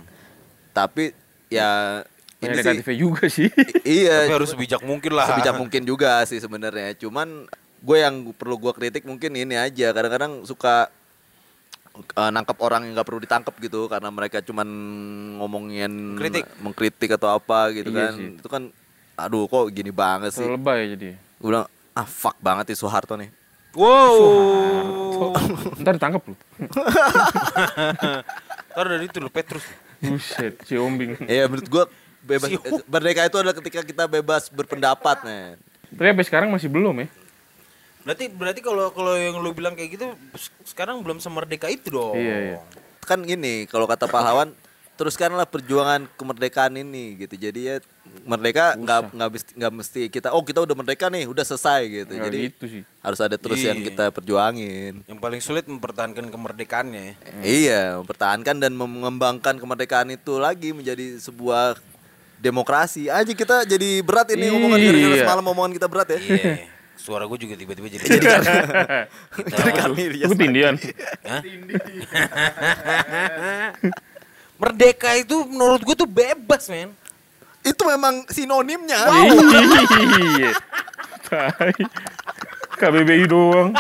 Tapi 0.71 1.11
ya 1.49 2.03
ini 2.37 2.53
sih 2.53 2.61
negatifnya 2.61 2.97
juga 2.97 3.25
sih. 3.27 3.49
iya 3.83 4.29
Tapi 4.29 4.35
harus 4.37 4.51
sebijak 4.53 4.83
mungkin 4.83 5.11
lah. 5.11 5.27
sebijak 5.27 5.57
mungkin 5.57 5.83
juga 5.83 6.23
sih 6.23 6.37
sebenarnya. 6.37 6.95
Cuman 6.95 7.49
gue 7.81 7.97
yang 7.97 8.15
perlu 8.31 8.61
gue 8.61 8.73
kritik 8.73 9.03
mungkin 9.03 9.33
ini 9.33 9.57
aja. 9.57 9.91
Kadang-kadang 9.91 10.45
suka 10.45 10.93
eh, 11.97 12.31
nangkap 12.31 12.61
orang 12.61 12.85
yang 12.85 12.93
nggak 12.95 13.09
perlu 13.09 13.19
ditangkap 13.19 13.55
gitu 13.57 13.89
karena 13.89 14.13
mereka 14.13 14.39
cuman 14.39 14.69
ngomongin 15.41 16.15
Kritik. 16.15 16.45
mengkritik 16.61 17.17
atau 17.17 17.33
apa 17.33 17.73
gitu 17.73 17.91
Iya 17.91 17.99
kan. 17.99 18.13
sih. 18.15 18.29
Itu 18.37 18.47
kan 18.47 18.63
aduh 19.17 19.49
kok 19.49 19.73
gini 19.73 19.89
banget 19.89 20.31
sih. 20.31 20.45
Terlalu 20.45 20.61
lebay 20.61 20.81
jadi. 20.93 21.11
Gue 21.41 21.49
bilang 21.49 21.67
ah 21.91 22.05
fuck 22.07 22.37
banget 22.39 22.71
nih 22.71 22.79
Soeharto 22.79 23.17
nih. 23.17 23.33
Wow. 23.77 25.37
Ntar 25.85 26.01
ditangkap 26.01 26.25
lu. 26.25 26.35
Ntar 28.73 28.87
dari 28.89 29.05
itu 29.05 29.21
lu 29.21 29.29
Petrus. 29.29 29.69
Buset, 30.01 30.57
si 30.65 30.81
Ombing. 30.81 31.21
Iya 31.29 31.49
menurut 31.49 31.69
gue 31.69 31.85
bebas 32.27 32.49
Siu. 32.51 32.61
eh, 32.61 32.83
merdeka 32.89 33.23
itu 33.25 33.37
adalah 33.39 33.57
ketika 33.57 33.81
kita 33.85 34.05
bebas 34.09 34.51
berpendapat 34.51 35.17
men. 35.25 35.57
Tapi 35.93 36.07
sampai 36.13 36.27
sekarang 36.27 36.49
masih 36.51 36.69
belum 36.69 37.05
ya. 37.05 37.09
Berarti 38.03 38.25
berarti 38.31 38.61
kalau 38.63 38.91
kalau 38.93 39.15
yang 39.17 39.39
lu 39.41 39.51
bilang 39.57 39.75
kayak 39.79 39.99
gitu 39.99 40.07
sekarang 40.67 41.01
belum 41.01 41.23
semerdeka 41.23 41.71
itu 41.71 41.93
dong. 41.93 42.19
Iya, 42.19 42.37
iya. 42.55 42.59
Kan 43.07 43.23
gini 43.23 43.71
kalau 43.71 43.87
kata 43.87 44.11
pahlawan 44.11 44.51
teruskanlah 44.97 45.45
perjuangan 45.45 46.09
kemerdekaan 46.13 46.75
ini 46.75 47.15
gitu. 47.19 47.35
Jadi 47.37 47.61
ya 47.63 47.75
merdeka 48.25 48.75
nggak 48.75 49.13
nggak 49.13 49.29
mesti 49.31 49.51
nggak 49.55 49.73
mesti 49.75 50.01
kita 50.09 50.29
oh 50.31 50.41
kita 50.41 50.61
udah 50.61 50.73
merdeka 50.73 51.07
nih 51.07 51.25
udah 51.25 51.43
selesai 51.43 51.81
gitu. 51.87 52.11
Nggak 52.11 52.27
Jadi 52.27 52.39
gitu 52.49 52.65
sih. 52.67 52.83
harus 52.99 53.19
ada 53.21 53.37
terus 53.37 53.61
yang 53.61 53.77
Iya. 53.77 53.85
kita 53.87 54.05
perjuangin. 54.09 54.93
Yang 55.05 55.19
paling 55.21 55.41
sulit 55.41 55.65
mempertahankan 55.65 56.27
kemerdekaannya 56.27 57.03
ya. 57.03 57.15
Iya, 57.41 57.81
mempertahankan 58.01 58.55
dan 58.57 58.73
mengembangkan 58.73 59.55
kemerdekaan 59.55 60.11
itu 60.11 60.37
lagi 60.37 60.73
menjadi 60.73 61.17
sebuah 61.19 61.77
demokrasi. 62.37 63.07
Aja 63.07 63.31
kita 63.31 63.63
jadi 63.63 64.01
berat 64.01 64.33
ini 64.33 64.49
omongan 64.49 64.79
gara-gara 64.79 65.13
Iya. 65.13 65.23
semalam 65.23 65.45
omongan 65.47 65.73
kita 65.73 65.87
berat 65.87 66.09
ya. 66.11 66.19
Iya. 66.19 66.55
Suara 66.97 67.23
gue 67.23 67.39
juga 67.39 67.55
tiba-tiba 67.55 67.87
jadi 67.87 68.03
Jadi 69.45 69.71
kami 69.77 70.03
Itu 70.25 70.33
tindian. 70.33 70.75
Merdeka 74.57 75.13
itu 75.15 75.45
menurut 75.45 75.85
gue 75.85 75.97
tuh 75.97 76.09
bebas, 76.09 76.69
men. 76.69 76.93
itu 77.67 77.83
memang 77.83 78.23
sinonimnya. 78.31 78.95
Iya. 78.95 80.55
KBBI 82.79 83.27
doang. 83.27 83.75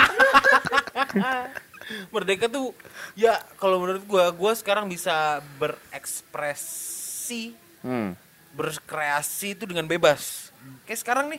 Merdeka 2.12 2.50
tuh 2.50 2.74
ya 3.14 3.38
kalau 3.62 3.78
menurut 3.78 4.02
gua 4.10 4.34
gua 4.34 4.52
sekarang 4.58 4.90
bisa 4.90 5.38
berekspresi, 5.62 7.54
Hmm. 7.86 8.18
berkreasi 8.58 9.54
itu 9.54 9.62
dengan 9.70 9.86
bebas. 9.86 10.50
Kayak 10.82 11.00
sekarang 11.06 11.26
nih. 11.30 11.38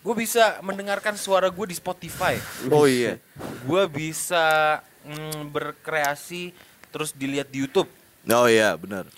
Gue 0.00 0.14
bisa 0.16 0.56
mendengarkan 0.64 1.18
suara 1.18 1.52
gue 1.52 1.66
di 1.68 1.76
Spotify. 1.76 2.38
Oh 2.72 2.88
iya. 2.88 3.20
Gue 3.66 3.84
bisa 3.90 4.78
mm, 5.04 5.52
berkreasi 5.52 6.54
terus 6.88 7.12
dilihat 7.12 7.52
di 7.52 7.60
YouTube. 7.66 7.90
Oh 8.28 8.46
iya, 8.46 8.76
benar. 8.76 9.08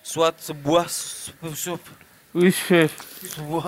Suat 0.00 0.38
sebuah 0.38 0.86
sebuah 0.86 1.66
ke- 1.66 2.00
sebuah, 3.28 3.66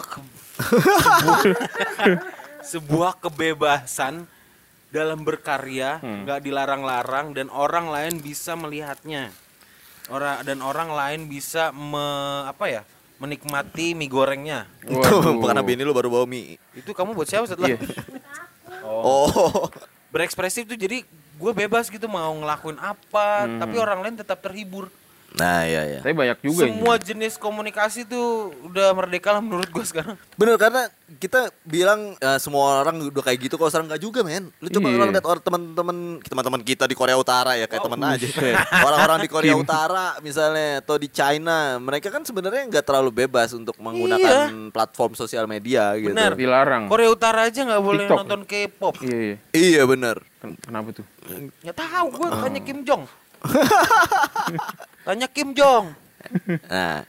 sebuah 2.64 3.12
kebebasan 3.18 4.24
dalam 4.88 5.20
berkarya 5.20 5.98
nggak 5.98 6.40
dilarang-larang 6.40 7.34
dan 7.34 7.50
orang 7.50 7.90
lain 7.90 8.14
bisa 8.18 8.54
melihatnya 8.54 9.34
orang 10.06 10.40
dan 10.42 10.62
orang 10.62 10.88
lain 10.88 11.26
bisa 11.26 11.74
me, 11.74 12.06
apa 12.46 12.64
ya 12.70 12.82
menikmati 13.16 13.92
mie 13.92 14.06
gorengnya 14.06 14.70
Itu 14.80 15.02
karena 15.40 15.60
bini 15.60 15.82
lu 15.82 15.90
baru 15.90 16.08
bawa 16.08 16.24
mie. 16.24 16.56
itu 16.72 16.90
kamu 16.90 17.12
buat 17.12 17.26
siapa 17.26 17.44
setelah 17.44 17.74
Iya. 17.74 17.78
Oh. 18.80 19.66
berekspresif 20.08 20.64
tuh 20.64 20.76
jadi 20.76 21.02
gue 21.34 21.52
bebas 21.52 21.86
gitu 21.86 22.06
mau 22.06 22.30
ngelakuin 22.32 22.76
apa 22.76 23.28
tapi 23.58 23.74
orang 23.74 24.00
lain 24.00 24.16
tetap 24.16 24.40
terhibur 24.40 24.88
Nah, 25.34 25.66
iya 25.66 25.82
iya. 25.82 25.98
Tapi 25.98 26.14
banyak 26.14 26.46
juga 26.46 26.62
semua 26.62 26.94
jenis 26.94 27.34
komunikasi 27.34 28.06
tuh 28.06 28.54
udah 28.70 28.94
merdeka 28.94 29.34
lah 29.34 29.42
menurut 29.42 29.66
gue 29.66 29.82
sekarang 29.82 30.14
Bener 30.38 30.54
karena 30.54 30.86
kita 31.18 31.50
bilang 31.66 32.14
eh, 32.14 32.38
semua 32.38 32.78
orang 32.78 33.02
udah 33.02 33.18
kayak 33.18 33.42
gitu 33.42 33.58
kalau 33.58 33.66
sekarang 33.66 33.90
nggak 33.90 33.98
juga 33.98 34.22
men. 34.22 34.54
Lu 34.62 34.70
coba 34.70 34.86
Iya. 34.86 34.94
orang 34.94 35.10
lihat 35.10 35.26
orang 35.26 35.42
teman-teman 35.42 35.96
teman-teman 36.22 36.60
kita 36.62 36.86
di 36.86 36.94
Korea 36.94 37.18
Utara 37.18 37.58
ya 37.58 37.66
kayak 37.66 37.82
teman 37.82 37.98
aja. 38.06 38.26
Orang-orang 38.86 39.18
di 39.26 39.28
Korea. 39.28 39.54
Utara 39.58 40.22
misalnya 40.22 40.78
atau 40.78 41.02
di 41.02 41.10
China, 41.10 41.82
mereka 41.82 42.14
kan 42.14 42.22
sebenarnya 42.22 42.70
nggak 42.70 42.86
terlalu 42.86 43.26
bebas 43.26 43.50
untuk 43.52 43.74
menggunakan 43.82 44.70
platform 44.70 45.18
sosial 45.18 45.50
media 45.50 45.98
gitu. 45.98 46.14
Benar. 46.14 46.38
dilarang. 46.38 46.86
Korea 46.86 47.10
Utara 47.10 47.50
aja 47.50 47.58
nggak 47.58 47.82
boleh 47.82 48.06
TikTok. 48.06 48.18
nonton 48.22 48.40
K-pop 48.46 48.94
Iya, 49.02 49.18
iya. 49.18 49.36
Iya 49.50 49.82
bener. 49.82 50.22
Ken- 50.44 50.60
Kenapa 50.60 50.88
tuh? 50.92 51.06
nggak 51.64 51.72
tahu 51.74 52.06
gue 52.12 52.28
tanya 52.38 52.60
Kim 52.60 52.78
Jong 52.82 53.02
tanya 55.02 55.26
Kim 55.26 55.50
Jong 55.52 55.86
Nah, 56.66 57.04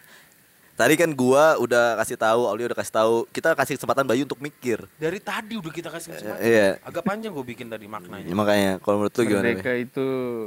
tadi 0.73 0.93
kan 0.93 1.07
gua 1.09 1.55
udah 1.55 1.95
kasih 1.97 2.15
tahu, 2.15 2.41
Auli 2.45 2.63
udah 2.65 2.75
kasih 2.75 2.91
tahu, 2.93 3.23
kita 3.29 3.51
kasih 3.53 3.75
kesempatan 3.75 4.03
Bayu 4.03 4.23
untuk 4.23 4.39
mikir. 4.39 4.83
dari 4.93 5.19
tadi 5.19 5.55
udah 5.55 5.67
kita 5.69 5.87
kasih 5.89 6.11
kesempatan 6.11 6.39
Iya. 6.41 6.67
agak 6.81 6.99
panjang 7.01 7.31
gue 7.31 7.45
bikin 7.45 7.67
tadi 7.67 7.85
maknanya 7.85 8.23
Ya, 8.23 8.35
makanya 8.35 8.71
kalau 8.79 8.99
menurut 8.99 9.11
lu 9.13 9.23
gimana? 9.25 9.43
Merdeka 9.45 9.67
Bay? 9.69 9.79
itu 9.81 10.05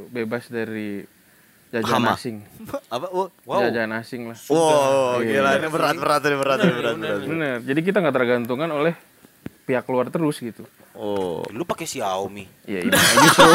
bebas 0.09 0.45
dari 0.47 1.09
jajahan 1.69 1.97
Hama. 1.99 2.13
asing. 2.15 2.37
Apa? 2.95 3.07
Oh. 3.09 3.33
Wow. 3.43 3.65
Jajahan 3.65 3.93
asing 3.95 4.23
lah. 4.27 4.37
Wow, 4.47 5.17
Iya. 5.19 5.33
gila 5.35 5.51
ini 5.55 5.69
berat 5.71 5.97
berat 5.97 6.21
ini 6.23 6.37
berat 6.37 6.59
berat. 6.59 6.97
berat. 6.99 7.21
Bener. 7.25 7.57
Jadi 7.63 7.81
kita 7.83 7.97
nggak 7.99 8.13
tergantungan 8.15 8.69
oleh 8.71 8.93
pihak 9.65 9.85
luar 9.87 10.09
terus 10.09 10.37
gitu. 10.39 10.69
Oh. 10.99 11.47
lu 11.49 11.63
pakai 11.63 11.87
Xiaomi 11.87 12.43
Iya, 12.67 12.83
iya. 12.83 12.91
justru 13.23 13.47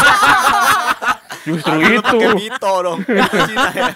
justru 1.43 1.75
Lu 1.75 1.91
itu. 1.91 1.99
pakai 1.99 2.29
Mito 2.34 2.73
dong. 2.79 2.99
Cina 3.47 3.67
ya. 3.69 3.88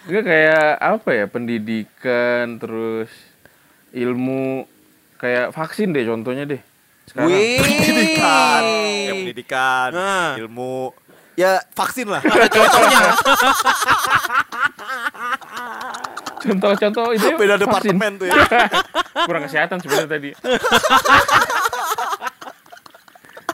Enggak 0.00 0.24
kayak 0.24 0.66
apa 0.78 1.10
ya 1.12 1.24
pendidikan 1.26 2.56
terus 2.56 3.10
ilmu 3.90 4.62
kayak 5.16 5.50
vaksin 5.50 5.90
deh 5.90 6.02
contohnya 6.04 6.46
deh. 6.46 6.62
Sekarang 7.04 7.28
Wih. 7.28 7.58
pendidikan, 7.58 8.62
ya 9.02 9.12
pendidikan, 9.12 9.88
Nah. 9.90 10.30
ilmu, 10.38 10.94
ya 11.34 11.58
vaksin 11.68 12.06
lah. 12.06 12.22
contohnya 12.22 13.10
contoh-contoh 16.40 17.06
itu 17.12 17.26
Beda 17.34 17.54
vaksin. 17.54 17.60
departemen 17.60 18.12
tuh 18.16 18.26
ya. 18.26 18.38
Kurang 19.26 19.42
kesehatan 19.44 19.76
sebenarnya 19.78 20.08
tadi. 20.08 20.30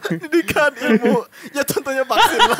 Pendidikan, 0.06 0.70
ilmu, 0.72 1.14
ya 1.50 1.62
contohnya 1.62 2.02
vaksin 2.02 2.40
lah. 2.40 2.58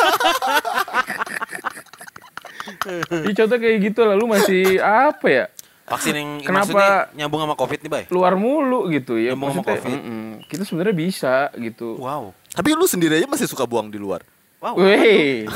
Ini 3.22 3.32
contoh 3.32 3.56
kayak 3.56 3.76
gitu 3.80 4.00
lah 4.02 4.14
lu 4.14 4.26
masih 4.26 4.78
apa 4.78 5.26
ya? 5.26 5.44
vaksin 5.86 6.18
yang 6.18 6.30
Kenapa- 6.42 6.66
maksudnya 6.66 6.94
nyambung 7.14 7.46
sama 7.46 7.54
covid 7.54 7.78
nih 7.78 7.86
bay 7.86 8.04
Luar 8.10 8.34
mulu 8.34 8.90
gitu 8.90 9.14
ya. 9.16 9.38
Nyambung 9.38 9.54
sama 9.54 9.70
Covid. 9.70 9.86
mm-mm. 9.94 10.26
kita 10.50 10.66
sebenarnya 10.66 10.96
bisa 10.98 11.34
gitu. 11.54 11.94
wow 12.02 12.34
Tapi 12.50 12.74
lu 12.74 12.90
sendiri 12.90 13.14
aja 13.14 13.30
masih 13.30 13.46
suka 13.46 13.62
buang 13.64 13.86
di 13.86 13.94
luar. 13.94 14.26
wow 14.58 14.74
Weh. 14.74 15.46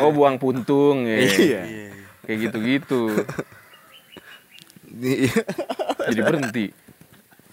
Oh 0.00 0.08
buang 0.08 0.40
puntung 0.40 1.04
ya. 1.04 1.20
Iya. 1.20 1.62
Kayak 2.24 2.38
gitu-gitu. 2.48 3.02
Jadi 6.08 6.20
berhenti. 6.24 6.66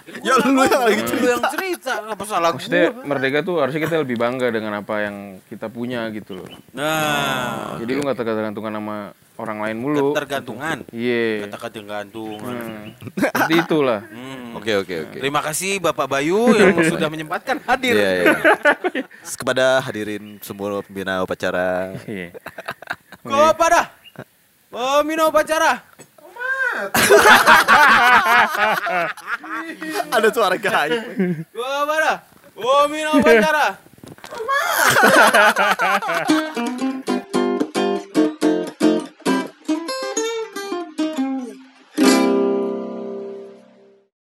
Ya 0.05 0.37
lu 0.37 0.61
yang 0.61 0.83
lagi 0.85 1.01
Lu 1.17 1.27
yang 1.27 1.43
cerita 1.49 1.93
apa 2.05 2.23
salah 2.23 2.53
Maksudnya 2.53 2.93
gua? 2.93 3.03
merdeka 3.09 3.41
tuh 3.41 3.57
harusnya 3.57 3.81
kita 3.81 4.05
lebih 4.05 4.17
bangga 4.21 4.53
dengan 4.53 4.77
apa 4.77 5.01
yang 5.01 5.41
kita 5.49 5.65
punya 5.65 6.05
gitu 6.13 6.37
loh. 6.37 6.47
Nah, 6.77 7.77
Jadi 7.81 7.91
lu 7.93 8.05
nggak 8.05 8.17
tergantungan 8.17 8.73
sama 8.73 8.97
orang 9.35 9.57
lain 9.65 9.77
mulu. 9.81 10.13
ketergantungan. 10.13 10.85
Iya. 10.93 11.49
Kata 11.49 11.57
ketergantungan. 11.67 12.55
Hmm. 12.55 12.85
Seperti 13.17 13.53
itulah. 13.59 14.01
Hmm. 14.05 14.55
Oke 14.55 14.71
oke 14.77 14.95
oke. 15.09 15.17
Terima 15.19 15.41
kasih 15.41 15.81
Bapak 15.81 16.07
Bayu 16.07 16.53
yang 16.53 16.77
sudah 16.93 17.09
menyempatkan 17.09 17.59
hadir. 17.65 17.97
Iya 17.97 18.11
iya. 18.23 18.35
Kepada 19.41 19.81
hadirin 19.83 20.37
semua 20.45 20.79
pembina 20.85 21.25
upacara. 21.25 21.97
Iya. 22.05 22.31
Dah? 23.25 23.85
Pembina 24.69 25.27
upacara. 25.27 25.81
Ada 30.15 30.27
suara 30.33 30.57
gaib. 30.59 31.03
Kau 31.55 31.63
apa 31.63 31.95
dah? 32.03 32.17
Pembina 32.55 33.11
upacara. 33.19 33.75